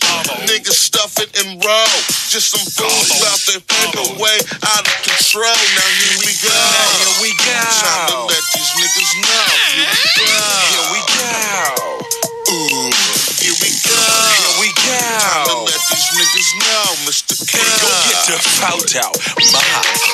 niggas 0.51 0.75
stuff 0.75 1.15
it 1.23 1.31
and 1.39 1.63
roll. 1.63 1.95
Just 2.27 2.51
some 2.51 2.67
fools 2.75 3.09
about 3.23 3.39
their 3.47 3.63
paper 3.63 4.05
way 4.19 4.37
out 4.75 4.83
of 4.83 4.95
control. 5.07 5.47
Now 5.47 5.89
here 5.95 6.19
we 6.27 6.33
go. 6.43 6.51
Here 6.51 7.15
we 7.23 7.31
go. 7.39 7.61
Time 7.71 8.07
to 8.11 8.17
let 8.27 8.43
these 8.51 8.71
niggas 8.75 9.11
know. 9.23 9.47
Here 9.79 9.95
we 9.95 10.11
go. 10.27 10.43
Here 10.75 10.87
we 10.91 11.01
go. 11.07 12.03
Ooh, 12.51 13.22
here 13.43 13.59
we 13.59 13.75
go. 13.83 13.91
Here 13.91 14.55
we 14.63 14.71
go. 14.71 14.95
Time 15.19 15.43
to 15.43 15.51
go. 15.51 15.67
let 15.67 15.83
these 15.91 16.07
niggas 16.15 16.47
know, 16.63 16.95
Mr. 17.03 17.35
K. 17.43 17.59
Go 17.59 17.91
get 18.07 18.23
the 18.31 18.39
photo, 18.39 19.11
my 19.51 19.59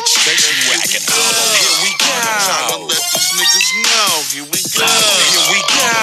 station 0.09 0.57
wagon. 0.65 1.05
Here 1.05 1.77
we 1.85 1.93
go. 2.01 2.09
Time 2.09 2.73
to 2.73 2.89
let 2.89 3.05
these 3.13 3.29
niggas 3.37 3.69
know. 3.85 4.25
Here 4.33 4.49
we 4.49 4.65
go. 4.73 4.89
Here 4.89 5.45
we 5.53 5.61
go. 5.61 5.93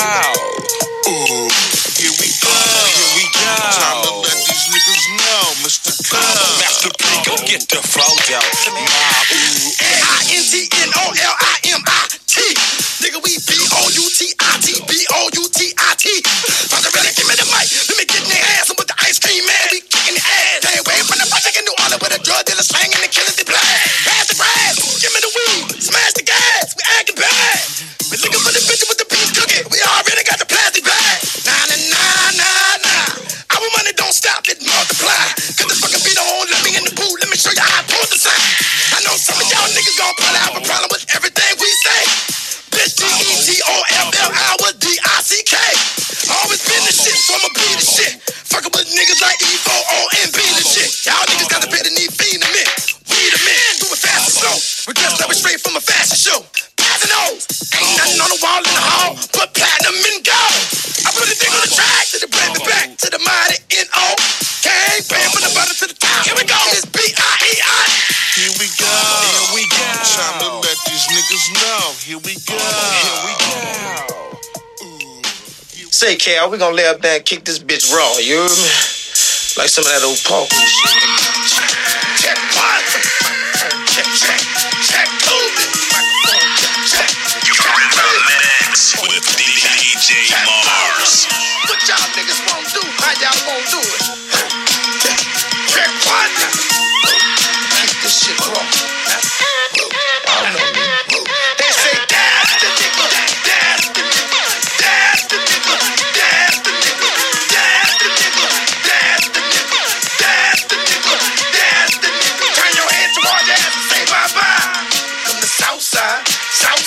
Ooh, 1.10 1.50
here 1.98 2.14
we 2.14 2.30
go. 2.30 2.54
Here 2.94 3.10
we 3.18 3.26
go. 3.34 3.58
Time 3.74 4.06
to 4.06 4.22
let 4.22 4.38
these 4.46 4.70
niggas 4.70 5.10
know, 5.18 5.66
Mr. 5.66 5.90
K. 5.98 6.14
Master 6.62 6.94
P, 6.94 7.10
go 7.26 7.34
get 7.42 7.66
the 7.66 7.82
photo, 7.82 8.38
my 8.70 8.86
ooh. 8.86 9.74
I-N-T-N-O-L-I-M-I-T. 10.22 11.34
Nigga, 13.02 13.18
we 13.22 13.34
B-O-U-T-I-T, 13.42 14.66
Say, 75.96 76.16
Cal, 76.16 76.50
we 76.50 76.58
gonna 76.58 76.76
lay 76.76 76.84
up 76.88 77.00
there 77.00 77.16
and 77.16 77.24
kick 77.24 77.44
this 77.44 77.58
bitch 77.58 77.88
raw, 77.88 78.18
you 78.20 78.36
heard 78.36 78.52
me? 78.52 78.68
Like 79.56 79.72
some 79.72 79.86
of 79.86 79.96
that 79.96 80.04
old 80.04 80.20
and 80.52 80.68
shit. 80.68 80.92
Check 82.20 82.36
one. 82.52 82.84
Check, 83.88 84.04
check, 84.04 84.40
check 84.84 85.08
two. 85.24 85.40
You're 87.48 87.56
with 89.08 89.24
DJ 89.40 90.36
Mars. 90.44 91.24
What 91.64 91.80
y'all 91.86 91.96
niggas 92.12 92.25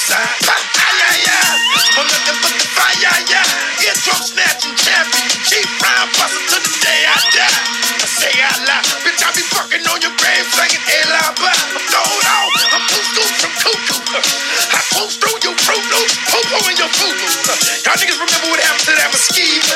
side. 0.09 0.49
For 1.99 2.05
nothing 2.05 2.39
but 2.41 2.53
the 2.55 2.67
fire, 2.73 3.17
yeah. 3.29 3.85
Eardrum 3.85 4.21
snatching 4.23 4.75
champion, 4.77 5.29
cheap 5.45 5.67
rhyme 5.83 6.09
busting 6.15 6.47
to 6.47 6.57
the 6.63 6.71
day 6.79 7.01
I 7.05 7.17
die. 7.33 7.59
I 7.99 8.07
say 8.07 8.33
loud, 8.65 8.85
bitch, 9.03 9.21
I 9.21 9.29
be 9.35 9.43
fucking 9.53 9.83
on 9.89 9.99
your 9.99 10.13
singing 10.55 10.79
Eli 10.79 11.25
Bye. 11.37 11.59
I'm 11.75 11.83
throwed 11.91 12.27
out, 12.29 12.51
I'm 12.73 12.83
from 13.37 13.53
cuckoo. 13.61 13.99
I 14.73 14.79
close 14.95 15.15
through 15.19 15.39
your 15.43 15.55
fruit 15.61 15.85
loops, 15.91 16.15
poo-poo 16.29 16.71
your 16.77 16.91
food 16.93 17.15
Y'all 17.85 17.97
niggas 17.99 18.17
remember 18.17 18.49
what 18.53 18.59
happened 18.63 18.87
to 18.89 18.95
that 18.95 19.09
mosquito? 19.11 19.75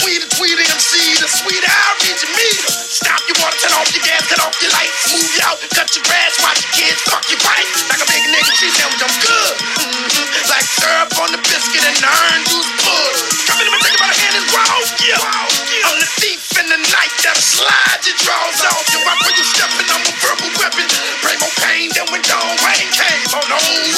Tweet 0.00 0.22
a 0.22 0.28
MC, 0.60 0.92
the 1.20 1.28
sweet 1.28 1.64
I'll 1.64 1.96
meter. 2.36 2.70
Stop 2.70 3.20
your 3.28 3.38
water, 3.40 3.58
turn 3.64 3.72
off 3.80 3.88
your 3.96 4.04
gas, 4.04 4.28
cut 4.28 4.40
off 4.44 4.56
your 4.60 4.72
lights, 4.76 4.92
move 5.12 5.24
you 5.24 5.42
out, 5.48 5.58
cut 5.72 5.88
your 5.96 6.04
grass, 6.04 6.36
watch 6.44 6.60
your 6.60 6.72
kids, 6.76 7.00
fuck 7.08 7.24
your 7.32 7.40
wife. 7.42 7.68
Like 7.88 8.02
a 8.04 8.08
big 8.12 8.25
she 8.56 8.70
sandwich, 8.72 9.04
I'm 9.04 9.12
good. 9.20 9.56
Mhm. 9.84 10.24
Like 10.48 10.64
syrup 10.80 11.12
on 11.20 11.30
the 11.32 11.38
biscuit 11.44 11.84
and 11.84 11.98
iron 12.04 12.42
juice 12.48 12.70
pudding. 12.80 13.28
Come 13.46 13.60
in 13.60 13.68
and 13.68 13.82
take 13.84 13.94
it 13.94 14.00
by 14.00 14.08
the 14.08 14.16
hand 14.16 14.36
and 14.40 14.46
roll, 14.48 14.84
yeah. 15.04 15.20
I'm 15.86 15.98
the 16.00 16.08
thief 16.20 16.40
in 16.60 16.66
the 16.72 16.78
night 16.78 17.12
that'll 17.22 17.42
slide 17.42 18.00
your 18.06 18.16
drawers 18.16 18.60
off. 18.64 18.84
Watch 19.04 19.20
where 19.28 19.36
you 19.36 19.44
stepping, 19.44 19.88
I'm 19.92 20.02
a 20.08 20.12
verbal 20.24 20.50
weapon. 20.58 20.86
Bring 21.22 21.38
more 21.40 21.56
pain 21.60 21.90
than 21.94 22.06
when 22.12 22.22
John 22.22 22.56
Wayne 22.64 22.90
came 22.96 23.24
on 23.36 23.44
old 23.52 23.60
Western. 23.60 23.95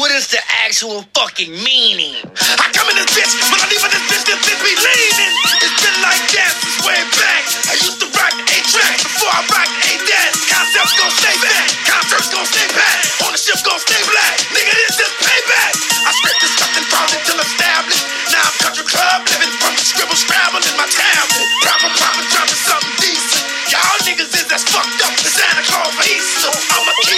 What 0.00 0.16
is 0.16 0.32
the 0.32 0.40
actual 0.64 1.04
fucking 1.12 1.52
meaning? 1.60 2.16
I 2.24 2.66
come 2.72 2.88
in 2.88 2.96
this 2.96 3.12
bitch, 3.12 3.36
when 3.52 3.60
I 3.60 3.68
leave 3.68 3.84
in 3.84 3.92
this 3.92 4.08
bitch, 4.08 4.24
this 4.32 4.40
bitch 4.48 4.60
be 4.64 4.72
leaning. 4.72 5.34
It's 5.60 5.76
been 5.76 5.98
like 6.00 6.24
that 6.40 6.52
since 6.56 6.80
way 6.88 6.96
back. 7.20 7.44
I 7.68 7.76
used 7.76 8.00
to 8.00 8.08
rock 8.16 8.32
the 8.32 8.48
A-track 8.48 8.96
before 8.96 9.28
I 9.28 9.44
rocked 9.44 9.68
the 9.76 10.00
A-Dad. 10.00 10.30
Concepts 10.48 10.96
gon' 10.96 11.12
stay 11.20 11.36
back, 11.44 11.68
concerts 11.84 12.32
gon' 12.32 12.48
stay 12.48 12.64
back, 12.72 12.96
ownership 13.28 13.60
gon' 13.60 13.76
stay 13.76 14.00
black. 14.08 14.40
Nigga, 14.56 14.72
this 14.72 15.04
is 15.04 15.12
payback. 15.20 15.72
I 15.76 16.10
script 16.16 16.40
this 16.48 16.54
something 16.56 16.86
found 16.88 17.12
it 17.12 17.20
till 17.28 17.36
established. 17.36 18.04
Now 18.32 18.40
I'm 18.40 18.56
country 18.56 18.88
club 18.88 19.20
living 19.28 19.52
from 19.60 19.76
the 19.76 19.84
scribble 19.84 20.16
scrabble 20.16 20.64
in 20.64 20.76
my 20.80 20.88
tablet. 20.88 21.44
Proper, 21.60 21.92
proper, 21.92 22.24
dropping 22.32 22.56
something 22.56 22.96
decent. 23.04 23.44
Y'all 23.68 24.00
niggas 24.08 24.32
is 24.32 24.48
as 24.48 24.64
fucked 24.64 24.96
up 25.04 25.12
as 25.12 25.28
Santa 25.28 25.60
Claus 25.68 25.92
for 25.92 26.08
Easter. 26.08 26.48
Long 26.72 26.88
as 26.88 26.96
chaos. 27.04 27.09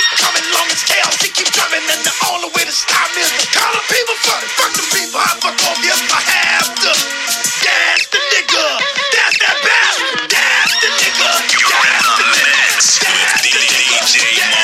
And 1.91 2.01
the 2.07 2.15
only 2.31 2.49
way 2.55 2.65
to 2.65 2.73
stop 2.75 3.09
me 3.17 3.23
is 3.23 3.33
to 3.43 3.47
call 3.59 3.73
the 3.75 3.83
people 3.91 4.17
fuck. 4.23 4.43
Fuck 4.61 4.73
the 4.79 4.85
people, 4.95 5.19
I 5.21 5.33
fuck 5.43 5.59
off 5.67 5.79
if 5.83 6.01
I 6.15 6.21
have 6.23 6.69
to. 6.87 6.93
That's 7.65 8.07
the 8.13 8.21
nigga. 8.31 8.67
That's 9.15 9.37
that 9.43 9.57
bastard. 9.67 10.31
That's 10.31 10.75
the 10.83 10.91
nigga. 11.03 11.31
You're 11.59 11.71
in 11.73 11.95
That's 11.99 12.07
the 12.07 12.23
the 12.23 12.29
nigga. 12.39 12.55
mix 12.55 13.03
with 13.03 13.35
DJ 13.43 14.62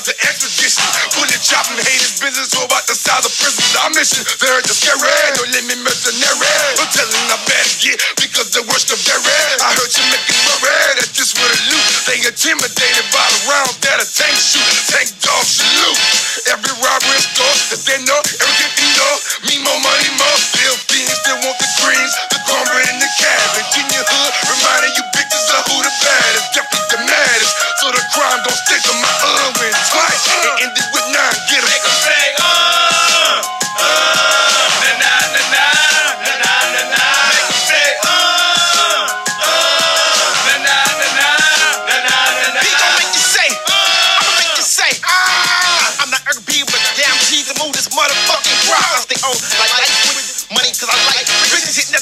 about 0.00 0.08
to 0.08 0.16
extradition. 0.24 0.80
Bullet 1.12 1.42
chopping 1.44 1.76
haters, 1.76 2.16
business 2.24 2.56
so 2.56 2.64
about 2.64 2.88
the 2.88 2.96
size 2.96 3.20
of 3.20 3.32
prisons. 3.36 3.68
Our 3.84 3.92
mission, 3.92 4.24
they're 4.40 4.64
just 4.64 4.80
scary. 4.80 5.12
No 5.36 5.44
limit 5.52 5.76
mercenary. 5.84 6.56
No 6.80 6.84
telling 6.88 7.26
how 7.28 7.40
bad 7.44 7.64
it 7.68 7.76
get 7.84 8.00
because 8.16 8.48
they 8.56 8.64
worship 8.64 8.96
their 9.04 9.20
ass. 9.20 9.60
I 9.60 9.76
heard 9.76 9.92
you 9.92 10.04
making 10.08 10.40
worry 10.48 11.04
that 11.04 11.10
this 11.12 11.36
with 11.36 11.52
a 11.52 11.60
loot. 11.68 11.84
They 12.08 12.16
intimidated 12.24 13.06
by 13.12 13.26
the 13.28 13.40
round 13.52 13.76
that 13.84 14.00
a 14.00 14.06
tank 14.08 14.36
shoot. 14.40 14.64
Tank 14.88 15.12
dog 15.20 15.44
salute. 15.44 16.00
Every 16.48 16.74
robber 16.80 17.12
in 17.12 17.24
store, 17.36 17.56
if 17.76 17.84
they 17.84 18.00
know, 18.08 18.20
everything 18.40 18.72
they 18.80 18.90
know. 18.96 19.14
Me 19.52 19.54
more 19.60 19.80
money, 19.84 20.10
more. 20.16 20.38
Still 20.40 20.76
fiends, 20.88 21.20
they 21.28 21.36
want 21.44 21.56
the 21.60 21.68
greens, 21.84 22.14
the 22.32 22.40
cornbread 22.48 22.88
and 22.88 23.00
the 23.04 23.10
cabbage. 23.20 23.72
In 23.76 23.86
your 23.92 24.06
hood, 24.08 24.32
reminding 24.48 24.92
you 24.96 25.04
bitches 25.12 25.46
of 25.52 25.62
who 25.68 25.76
the 25.84 25.92
baddest. 26.00 26.79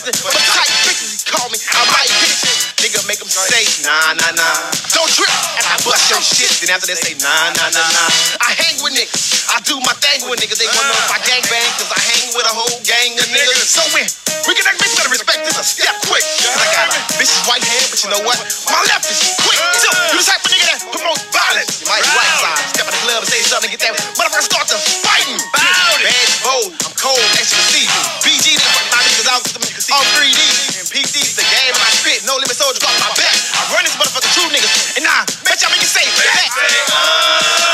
nothing 0.09 0.25
but 0.25 0.45
tight 0.57 0.73
bitches. 0.89 1.11
He 1.13 1.19
call 1.29 1.47
me, 1.53 1.59
I 1.61 1.83
might 1.93 2.09
pitch 2.25 2.41
it. 2.49 2.57
Nigga, 2.81 3.01
make 3.05 3.21
them 3.21 3.29
say, 3.29 3.65
nah, 3.85 4.17
nah, 4.17 4.33
nah. 4.33 4.57
Don't 4.97 5.11
trip. 5.13 5.29
And 5.29 5.67
I 5.69 5.77
bust 5.85 6.09
your 6.09 6.23
shit. 6.23 6.49
Then 6.65 6.73
after 6.73 6.89
they 6.89 6.97
say, 6.97 7.13
nah, 7.21 7.53
nah, 7.53 7.69
nah, 7.69 7.85
nah. 7.85 8.09
I 8.41 8.57
hang 8.57 8.81
with 8.81 8.97
niggas. 8.97 9.53
I 9.53 9.61
do 9.69 9.77
my 9.85 9.93
thing 10.01 10.25
with 10.31 10.41
niggas. 10.41 10.57
They 10.57 10.69
wanna 10.73 10.89
know 10.89 11.01
if 11.05 11.13
I 11.13 11.21
gang 11.29 11.45
bang, 11.53 11.69
cause 11.77 11.93
I 11.93 12.01
hang 12.01 12.33
with 12.33 12.47
a 12.49 12.55
whole 12.55 12.79
gang 12.87 13.19
of 13.21 13.27
niggas. 13.29 13.69
So 13.69 13.83
when 13.93 14.07
we 14.49 14.57
get 14.57 14.65
that 14.65 14.77
bitch, 14.81 14.97
better 14.97 15.13
respect 15.13 15.45
this 15.45 15.59
a 15.61 15.65
step 15.67 15.97
quick. 16.09 16.25
Cause 16.25 16.57
I 16.57 16.67
got 16.73 16.89
a 16.89 16.99
bitch's 17.21 17.43
white 17.45 17.65
hand, 17.65 17.85
but 17.93 17.99
you 18.01 18.09
know 18.09 18.23
what? 18.25 18.39
My 18.71 18.81
left 18.89 19.11
is 19.13 19.21
quick. 19.45 19.61
So 19.77 19.89
you 20.15 20.17
the 20.17 20.25
type 20.25 20.41
of 20.41 20.49
nigga 20.49 20.67
that 20.73 20.81
promotes 20.89 21.25
violence. 21.35 21.83
You 21.83 21.87
might 21.91 22.05
be 22.07 22.13
right 22.17 22.35
side. 22.41 22.65
Step 22.73 22.87
in 22.89 22.95
the 22.97 23.03
club 23.05 23.21
and 23.27 23.29
say 23.29 23.41
something, 23.45 23.69
get 23.69 23.83
that 23.85 23.95
motherfucker 24.17 24.47
start 24.47 24.67
to 24.73 24.79
and 32.39 32.51
I 32.51 32.55
spit. 32.55 32.55
No 32.55 32.55
limit 32.55 32.55
soldier 32.55 32.79
got 32.79 32.95
my 33.03 33.11
back. 33.19 33.35
I 33.51 33.75
run 33.75 33.83
this 33.83 33.97
motherfucker 33.99 34.31
true 34.31 34.47
niggas. 34.55 34.97
And 34.97 35.07
I 35.07 35.27
bet 35.43 35.59
y'all 35.63 35.71
make 35.75 35.83
it 35.83 35.91
say 35.91 36.07
back. 36.15 37.68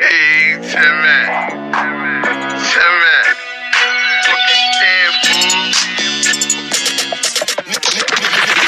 Hey, 0.01 0.57
tell 0.71 0.95
me. 1.03 1.19
Tell 1.73 2.95
me. 2.97 3.17
Damn 4.81 5.13
fool. 5.25 5.73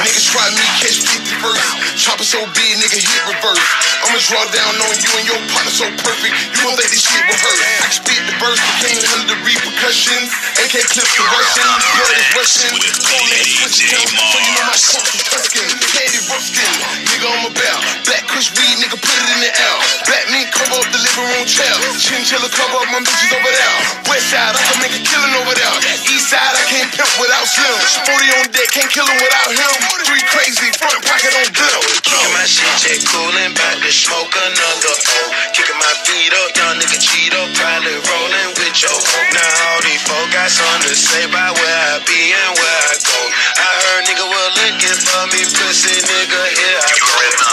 Niggas 0.05 0.27
try 0.29 0.51
me, 0.51 0.65
catch 0.81 1.01
50 1.01 1.41
first. 1.41 1.65
Chopper 1.97 2.25
so 2.25 2.45
big, 2.53 2.77
nigga 2.77 3.01
hit 3.01 3.23
reverse. 3.25 3.65
I'ma 4.05 4.19
draw 4.29 4.45
down 4.53 4.75
on 4.85 4.95
you 5.01 5.11
and 5.17 5.25
your 5.25 5.41
partner 5.49 5.73
so 5.73 5.89
perfect. 6.05 6.35
You 6.53 6.61
gon' 6.61 6.77
think 6.77 6.91
this 6.93 7.01
shit 7.01 7.25
rehearsed. 7.25 7.65
I 7.65 7.89
can 7.89 7.93
spit 7.93 8.21
the 8.29 8.37
verse, 8.37 8.61
but 8.61 8.85
can't 8.85 9.29
the 9.29 9.37
repercussions. 9.49 10.29
AK 10.61 10.75
clips 10.93 11.04
the 11.15 11.91
blood 11.95 12.17
is 12.19 12.29
rushing. 12.35 12.75
Phone 12.75 13.29
that 13.31 13.47
switch 13.47 13.87
down, 13.87 14.07
so 14.11 14.39
you 14.43 14.53
know 14.59 14.67
my 14.67 14.75
trunk 14.75 15.07
is 15.15 15.23
Tuscan. 15.31 15.69
Heady 15.95 16.21
Ruskin, 16.27 16.73
nigga 17.07 17.27
I'm 17.31 17.47
about. 17.55 17.83
Black 18.03 18.25
Kush 18.27 18.51
weed, 18.59 18.83
nigga 18.83 18.99
put 18.99 19.15
it 19.15 19.29
in 19.31 19.41
the 19.47 19.53
L. 19.55 19.79
Black 20.11 20.27
meat 20.35 20.51
cover 20.51 20.83
up 20.83 20.89
the 20.91 20.99
living 20.99 21.27
room 21.31 21.47
chair. 21.47 21.71
Chinchilla 22.03 22.51
cover 22.51 22.83
up 22.83 22.89
my 22.91 22.99
bitches 22.99 23.31
over 23.31 23.53
there. 23.53 23.77
West 24.11 24.35
side, 24.35 24.59
I 24.59 24.63
can 24.67 24.79
make 24.83 24.95
a 24.99 25.03
killing 25.07 25.35
over 25.39 25.55
there. 25.55 25.77
East 26.11 26.35
side, 26.35 26.55
I 26.55 26.65
can't 26.67 26.91
pimp 26.91 27.13
without 27.23 27.47
Slim. 27.47 27.79
40 28.11 28.39
on 28.43 28.47
deck, 28.51 28.69
can't 28.75 28.91
kill 28.91 29.07
him 29.07 29.19
without 29.23 29.51
him. 29.55 29.73
Three 30.03 30.25
crazy, 30.35 30.69
front 30.83 30.99
pocket 31.07 31.31
on 31.39 31.47
bill. 31.55 31.81
Kicking 32.03 32.35
my 32.35 32.47
shit, 32.47 32.75
check 32.83 33.01
coolin', 33.15 33.55
bout 33.55 33.79
to 33.79 33.91
smoke 33.95 34.35
another 34.35 34.97
O. 34.99 35.21
Kicking 35.55 35.79
my 35.79 35.95
feet 36.03 36.35
up, 36.35 36.51
young 36.59 36.75
nigga 36.83 36.99
cheat 36.99 37.33
up, 37.39 37.49
probably 37.55 38.03
rolling 38.03 38.51
with 38.59 38.77
your 38.83 38.99
hope. 38.99 39.31
Now 39.31 39.71
all 39.71 39.81
these 39.87 40.03
folk 40.03 40.27
got 40.35 40.51
something 40.51 40.91
to 40.91 41.04
say 41.05 41.25
about 41.29 41.53
where 41.61 41.81
I 41.93 42.01
be 42.09 42.33
and 42.33 42.53
where 42.57 42.81
I 42.89 42.97
go. 43.05 43.21
I 43.61 43.71
heard 43.85 44.03
nigga 44.09 44.25
was 44.25 44.51
looking 44.57 44.99
for 45.05 45.25
me, 45.29 45.45
pussy 45.53 46.01
nigga, 46.01 46.43
here 46.57 46.81
I 46.81 46.93
go. 46.97 47.05
You're 47.05 47.29
in 47.29 47.37
the 47.45 47.53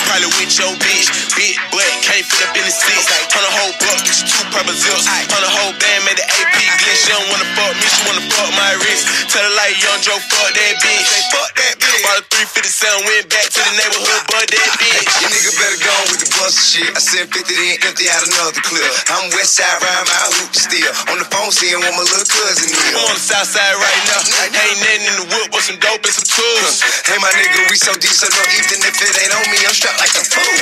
Probably 0.06 0.30
with 0.38 0.54
your 0.60 0.74
bitch, 0.78 1.10
big 1.36 1.58
butt, 1.72 1.90
can't 2.06 2.26
fit 2.26 2.48
up 2.48 2.56
in 2.58 2.64
the 2.66 2.72
six. 2.72 3.10
On 3.38 3.44
a 3.46 3.52
whole 3.62 3.74
buck, 4.66 4.76
get 4.76 4.84
you 4.84 5.00
two 5.00 5.00
purple 5.00 5.00
zips. 5.00 5.06
On 5.08 5.42
a 5.44 5.52
whole 5.52 5.74
band, 5.78 6.02
made 6.06 6.20
the 6.20 6.28
AP 6.28 6.56
glitch. 6.80 7.00
She 7.06 7.10
don't 7.12 7.28
wanna 7.32 7.48
fuck 7.56 7.74
me, 7.76 7.88
she 7.88 8.02
wanna 8.08 8.26
fuck 8.34 8.50
my 8.56 8.72
wrist. 8.84 9.04
Tell 9.32 9.44
her 9.44 9.56
like 9.56 9.76
young 9.80 10.00
Joe, 10.02 10.20
fuck 10.20 10.52
that 10.54 10.74
bitch. 10.84 11.08
Fuck 11.32 11.52
that 11.56 11.76
bitch. 11.80 12.04
Bought 12.04 12.20
a 12.20 12.24
357, 12.28 13.06
went 13.06 13.26
back 13.30 13.48
to 13.52 13.62
the 13.62 13.74
neighborhood, 13.78 14.22
but 14.28 14.46
that 14.50 14.70
bitch. 14.80 15.10
You 15.22 15.28
nigga 15.30 15.52
better 15.60 15.80
go 15.84 15.96
with 16.12 16.20
the 16.24 16.30
bust 16.40 16.58
shit. 16.60 16.90
I 16.96 17.00
sent 17.00 17.30
50 17.32 17.46
then 17.46 17.76
empty 17.88 18.06
out 18.10 18.24
another 18.26 18.62
clip. 18.64 18.92
I'm 19.12 19.30
west 19.36 19.56
side 19.60 19.80
round 19.80 20.06
my 20.08 20.20
hoop 20.36 20.52
still. 20.56 20.92
On 21.14 21.18
the 21.20 21.28
phone 21.30 21.52
seeing 21.52 21.80
what 21.80 21.94
my 21.96 22.04
little 22.04 22.28
cousin 22.28 22.70
is. 22.70 22.80
I'm 22.96 23.08
on 23.08 23.16
the 23.16 23.24
south 23.24 23.50
side 23.50 23.76
right 23.78 24.04
now. 24.10 24.22
Ain't 24.50 24.80
nothing 24.82 25.04
in 25.08 25.16
the 25.24 25.26
whip 25.36 25.48
but 25.52 25.64
some 25.64 25.80
dope 25.80 26.04
and 26.04 26.16
some 26.16 26.28
tools. 26.28 26.84
Hey 27.20 27.28
my 27.28 27.36
nigga, 27.36 27.68
we 27.68 27.76
so 27.76 27.92
deep, 28.00 28.16
so 28.16 28.32
no 28.32 28.40
even 28.48 28.80
if 28.80 28.96
it 28.96 29.12
ain't 29.12 29.36
on 29.36 29.44
me, 29.52 29.60
I'm 29.68 29.76
strapped 29.76 30.00
like 30.00 30.16
a 30.16 30.24
fool. 30.24 30.56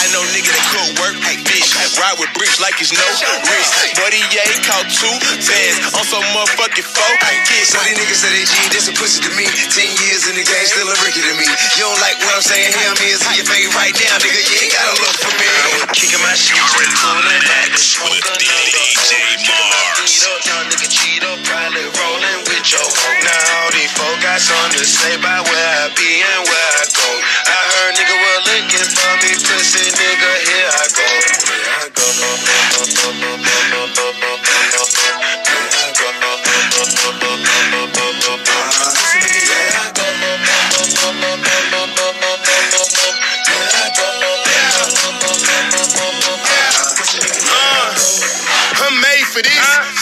I 0.00 0.08
know 0.16 0.24
nigga 0.32 0.48
that 0.48 0.64
could 0.72 0.96
work, 0.96 1.12
like 1.28 1.44
bitch. 1.44 1.76
Ride 2.00 2.16
with 2.16 2.32
bricks 2.32 2.56
like 2.56 2.80
it's 2.80 2.88
no 2.88 3.04
risk. 3.04 3.92
Buddy, 4.00 4.24
yeah, 4.32 4.48
he 4.48 4.64
caught 4.64 4.88
two 4.88 5.12
fans 5.44 5.92
on 5.92 6.08
some 6.08 6.24
motherfucking 6.32 6.88
four. 6.88 7.12
Kids, 7.20 7.68
So 7.68 7.84
these 7.84 8.00
niggas 8.00 8.16
say 8.16 8.32
they 8.32 8.48
G, 8.48 8.56
this 8.72 8.88
a 8.88 8.96
pussy 8.96 9.28
to 9.28 9.32
me. 9.36 9.44
Ten 9.76 9.92
years 10.08 10.24
in 10.24 10.40
the 10.40 10.44
game, 10.48 10.64
still 10.64 10.88
a 10.88 10.96
Ricky 11.04 11.20
to 11.20 11.36
me. 11.36 11.44
You 11.76 11.84
don't 11.84 12.00
like 12.00 12.16
what 12.24 12.32
I'm 12.32 12.40
saying, 12.40 12.72
him 12.72 12.96
is 13.04 13.20
in 13.20 13.44
your 13.44 13.48
face 13.52 13.68
right 13.76 13.92
now, 13.92 14.24
nigga. 14.24 14.40
You 14.40 14.56
ain't 14.64 14.72
gotta 14.72 14.96
look 15.04 15.16
for 15.20 15.36
me. 15.36 15.48
Kicking 15.92 16.22
my 16.24 16.32
shit, 16.32 16.56
You're 16.56 16.80
in 16.80 16.96
the 16.96 17.38
mix 17.44 18.00
with 18.00 18.24
DJ 18.40 19.20
Mars. 19.52 20.08
Cheat 20.08 20.32
up, 20.32 20.40
young 20.48 20.64
nigga 20.64 20.88
cheat 20.88 21.20
up, 21.28 21.36
probably 21.44 21.84
rolling 21.92 22.40
with 22.48 22.53
hope. 22.72 23.20
Now 23.20 23.60
all 23.60 23.70
these 23.76 23.92
folk 23.92 24.16
got 24.24 24.40
something 24.40 24.80
to 24.80 24.86
say 24.88 25.16
about 25.20 25.44
where 25.44 25.70
I 25.84 25.92
be 25.92 26.24
and 26.24 26.42
where 26.48 26.72
I 26.80 26.84
go. 26.88 27.08
I 27.44 27.60
heard 27.76 27.92
nigga 28.00 28.16
was 28.16 28.40
looking 28.48 28.88
for 28.88 29.12
me, 29.20 29.32
pussy 29.36 29.84
nigga, 29.92 30.32
here 30.48 30.70
I 30.72 30.86
go. 30.88 31.04
Here 31.04 31.72
I 31.84 31.88
go. 31.92 32.08
I'm 48.84 49.00
made 49.00 49.26
for 49.28 49.42
this. 49.42 49.52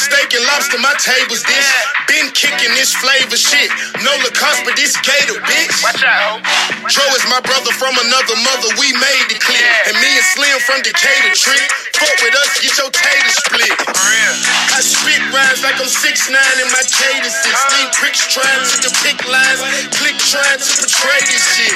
Steak 0.07 0.35
and 0.35 0.45
lobster, 0.47 0.79
my 0.79 0.95
table's 0.99 1.43
dish. 1.43 1.55
Been 1.55 2.02
been 2.23 2.31
kicking 2.39 2.71
this 2.79 2.95
flavor 2.95 3.35
shit. 3.35 3.71
No 4.07 4.15
Lacoste, 4.23 4.63
but 4.63 4.79
this 4.79 4.95
Gator, 5.03 5.43
bitch. 5.43 5.75
Watch 5.83 6.07
out, 6.07 6.39
ho. 6.39 6.87
Dro 6.87 7.07
is 7.19 7.27
my 7.27 7.43
brother 7.43 7.75
from 7.75 7.99
another 7.99 8.37
mother. 8.47 8.71
We 8.79 8.95
made 8.95 9.27
the 9.27 9.39
clip. 9.43 9.67
And 9.91 9.99
me 9.99 10.11
and 10.15 10.27
Slim 10.39 10.59
from 10.63 10.79
Decatur 10.87 11.35
trick. 11.35 11.67
Fuck 11.99 12.15
with 12.23 12.35
us, 12.39 12.63
get 12.63 12.75
your 12.79 12.91
tater 12.95 13.35
split. 13.43 13.75
I 13.75 14.79
spit 14.79 15.23
rhymes 15.35 15.63
like 15.67 15.79
I'm 15.83 15.91
6 15.91 15.99
9 16.31 16.39
in 16.63 16.69
my 16.71 16.85
cadences. 16.87 17.59
Uh. 17.59 17.75
Lean 17.75 17.91
pricks 17.99 18.23
trying 18.31 18.63
to 18.71 18.77
depict 18.87 19.27
lines. 19.27 19.61
Click 19.99 20.17
trying 20.23 20.63
to 20.63 20.71
portray 20.79 21.21
this 21.27 21.45
shit. 21.59 21.75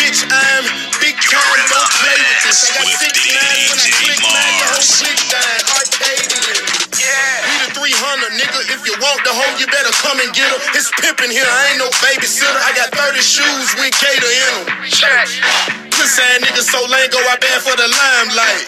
Bitch, 0.00 0.24
I'm 0.32 0.64
big 1.04 1.16
time, 1.20 1.60
don't 1.68 1.92
play 2.00 2.16
with 2.16 2.40
this. 2.48 2.60
I 2.64 2.80
got 2.80 2.88
six 3.04 3.16
nines 3.36 3.68
when 3.68 3.80
I 3.84 3.88
click 4.00 4.20
mine, 4.24 4.54
the 4.60 4.66
whole 4.72 4.88
click 4.96 5.20
dying. 5.28 5.60
Arcadian. 6.90 7.38
We 7.46 7.54
the 7.66 7.70
300, 7.78 8.34
nigga. 8.34 8.60
If 8.74 8.86
you 8.86 8.94
want 8.98 9.22
the 9.22 9.30
hoe, 9.30 9.54
you 9.58 9.66
better 9.66 9.92
come 10.02 10.18
and 10.20 10.30
get 10.34 10.48
her. 10.50 10.58
It's 10.74 10.90
pimpin' 10.98 11.30
here, 11.30 11.46
I 11.46 11.70
ain't 11.70 11.78
no 11.78 11.88
babysitter. 12.02 12.60
I 12.66 12.72
got 12.74 12.90
30 12.90 13.20
shoes 13.22 13.68
with 13.78 13.94
Gator 14.00 14.26
in 14.26 14.66
them. 14.66 14.66
Pussy 15.90 16.22
ass 16.22 16.40
nigga 16.42 16.62
so 16.64 16.80
lame, 16.88 17.10
go 17.10 17.20
out 17.28 17.40
bad 17.40 17.60
for 17.62 17.76
the 17.76 17.86
limelight. 17.86 18.66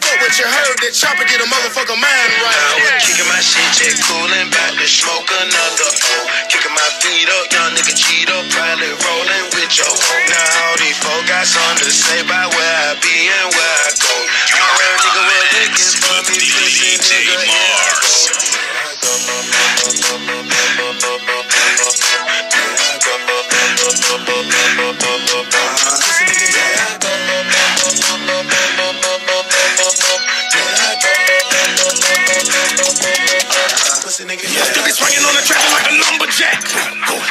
Fuck 0.00 0.18
what 0.26 0.34
you 0.38 0.46
heard, 0.46 0.76
that 0.82 0.90
chopper 0.90 1.22
get 1.22 1.38
a 1.38 1.46
motherfucker 1.46 1.94
mind 1.94 2.32
right. 2.42 2.98
Kicking 2.98 3.26
my 3.30 3.38
shit, 3.38 3.62
jet 3.78 3.94
coolin', 4.10 4.50
back 4.50 4.74
to 4.74 4.86
smoke 4.90 5.30
another 5.30 5.90
O. 5.90 6.16
Kicking 6.50 6.74
my 6.74 6.88
feet 6.98 7.30
up, 7.30 7.46
young 7.54 7.70
nigga 7.78 7.94
cheat 7.94 8.26
up, 8.26 8.42
probably 8.50 8.90
rollin' 8.90 9.46
with 9.54 9.70
your 9.78 9.86
hoe. 9.86 10.26
Now 10.26 10.66
all 10.66 10.76
these 10.82 10.98
folk 10.98 11.22
got 11.30 11.46
something 11.46 11.86
to 11.86 11.94
say 11.94 12.26
about 12.26 12.50
where 12.58 12.76
I 12.90 12.98
be 12.98 13.16
and 13.30 13.48
where 13.54 13.76
I 13.86 13.90
go. 14.02 14.14
Nigga 34.30 34.46
was 34.60 34.79
be 34.90 34.98
swinging 34.98 35.22
on 35.22 35.34
the 35.38 35.44
track 35.46 35.62
like 35.70 35.86
a 35.86 35.94
lumberjack. 36.02 36.58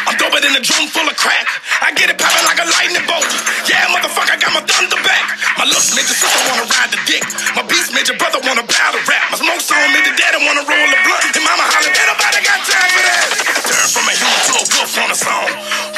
I'm 0.07 0.15
doper 0.15 0.39
than 0.39 0.55
a 0.55 0.63
drum 0.63 0.87
full 0.87 1.03
of 1.03 1.17
crack. 1.19 1.43
I 1.83 1.91
get 1.91 2.07
it 2.07 2.15
popping 2.15 2.47
like 2.47 2.55
a 2.55 2.67
lightning 2.71 3.03
bolt. 3.03 3.27
Yeah, 3.67 3.83
motherfucker, 3.91 4.31
I 4.31 4.39
got 4.39 4.55
my 4.55 4.63
thunder 4.63 4.95
back. 5.03 5.35
My 5.59 5.67
looks 5.67 5.91
made 5.91 6.07
your 6.07 6.15
sister 6.15 6.39
wanna 6.47 6.63
ride 6.71 6.91
the 6.95 7.01
dick. 7.03 7.19
My 7.59 7.63
beats 7.67 7.91
made 7.91 8.07
your 8.07 8.15
brother 8.15 8.39
wanna 8.47 8.63
battle 8.63 9.03
rap. 9.03 9.35
My 9.35 9.37
smoke 9.43 9.59
song 9.59 9.91
made 9.91 10.07
your 10.07 10.15
daddy 10.15 10.39
wanna 10.39 10.63
roll 10.63 10.87
a 10.87 10.99
blunt. 11.03 11.35
And 11.35 11.43
mama 11.43 11.67
holler, 11.67 11.91
ain't 11.91 12.07
nobody 12.07 12.39
got 12.47 12.59
time 12.63 12.89
for 12.95 13.03
that. 13.03 13.27
Turn 13.67 13.87
from 13.91 14.05
a 14.07 14.13
human 14.15 14.39
to 14.47 14.53
a 14.55 14.63
wolf 14.63 14.95
on 14.95 15.09
a 15.11 15.17
song. 15.19 15.49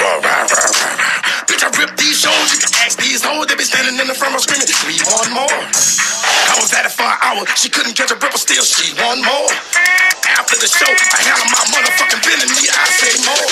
Rah, 0.01 0.17
rah, 0.17 0.41
rah, 0.49 0.65
rah, 0.65 0.93
rah. 0.97 1.45
Bitch, 1.45 1.61
I 1.61 1.69
rip 1.77 1.93
these 1.93 2.17
shows. 2.25 2.70
Hoes. 3.23 3.47
They 3.47 3.55
be 3.55 3.65
standing 3.65 3.97
in 3.97 4.07
the 4.07 4.17
front 4.17 4.33
row 4.33 4.41
screaming, 4.41 4.67
we 4.85 4.97
want 5.05 5.29
more. 5.33 5.57
I 6.51 6.53
was 6.59 6.73
at 6.73 6.85
it 6.85 6.93
for 6.93 7.05
an 7.05 7.17
hour. 7.21 7.45
She 7.55 7.69
couldn't 7.69 7.93
catch 7.93 8.11
a 8.11 8.17
breath, 8.17 8.33
but 8.33 8.41
still 8.41 8.63
she 8.65 8.93
want 8.97 9.21
more. 9.21 9.49
After 10.37 10.57
the 10.57 10.69
show, 10.69 10.89
I 10.89 11.19
handle 11.23 11.49
my 11.49 11.63
motherfucking 11.71 12.21
business. 12.25 12.49
Me, 12.57 12.69
I 12.69 12.85
say 12.97 13.13
more. 13.25 13.49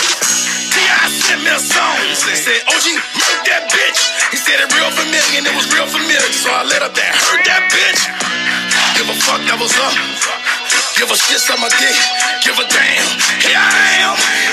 T.I. 0.73 1.05
sent 1.11 1.41
me 1.43 1.51
a 1.51 1.59
song. 1.59 1.97
He 2.07 2.37
said, 2.37 2.61
OG, 2.69 2.87
murk 3.17 3.39
that 3.49 3.69
bitch. 3.73 3.99
He 4.31 4.37
said 4.37 4.61
it 4.61 4.69
real 4.73 4.91
familiar, 4.93 5.41
and 5.41 5.45
it 5.49 5.55
was 5.55 5.65
real 5.73 5.87
familiar. 5.89 6.31
So 6.33 6.49
I 6.49 6.63
let 6.65 6.81
up 6.81 6.93
that, 6.95 7.13
heard 7.15 7.43
that 7.45 7.63
bitch. 7.73 8.01
Give 8.97 9.09
a 9.09 9.17
fuck, 9.25 9.41
that 9.49 9.57
was 9.59 9.73
up. 9.79 9.95
Give 10.99 11.09
a 11.09 11.17
shit, 11.17 11.39
some 11.39 11.63
dick. 11.63 11.97
Give 12.43 12.57
a 12.59 12.65
damn. 12.67 13.07
Here 13.43 13.55
I 13.55 14.03
am. 14.03 14.48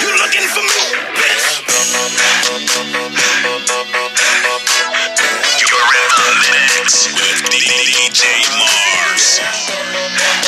Mix 6.87 7.09
with 7.09 7.43
DJ 7.51 8.23
Mars. 8.61 10.46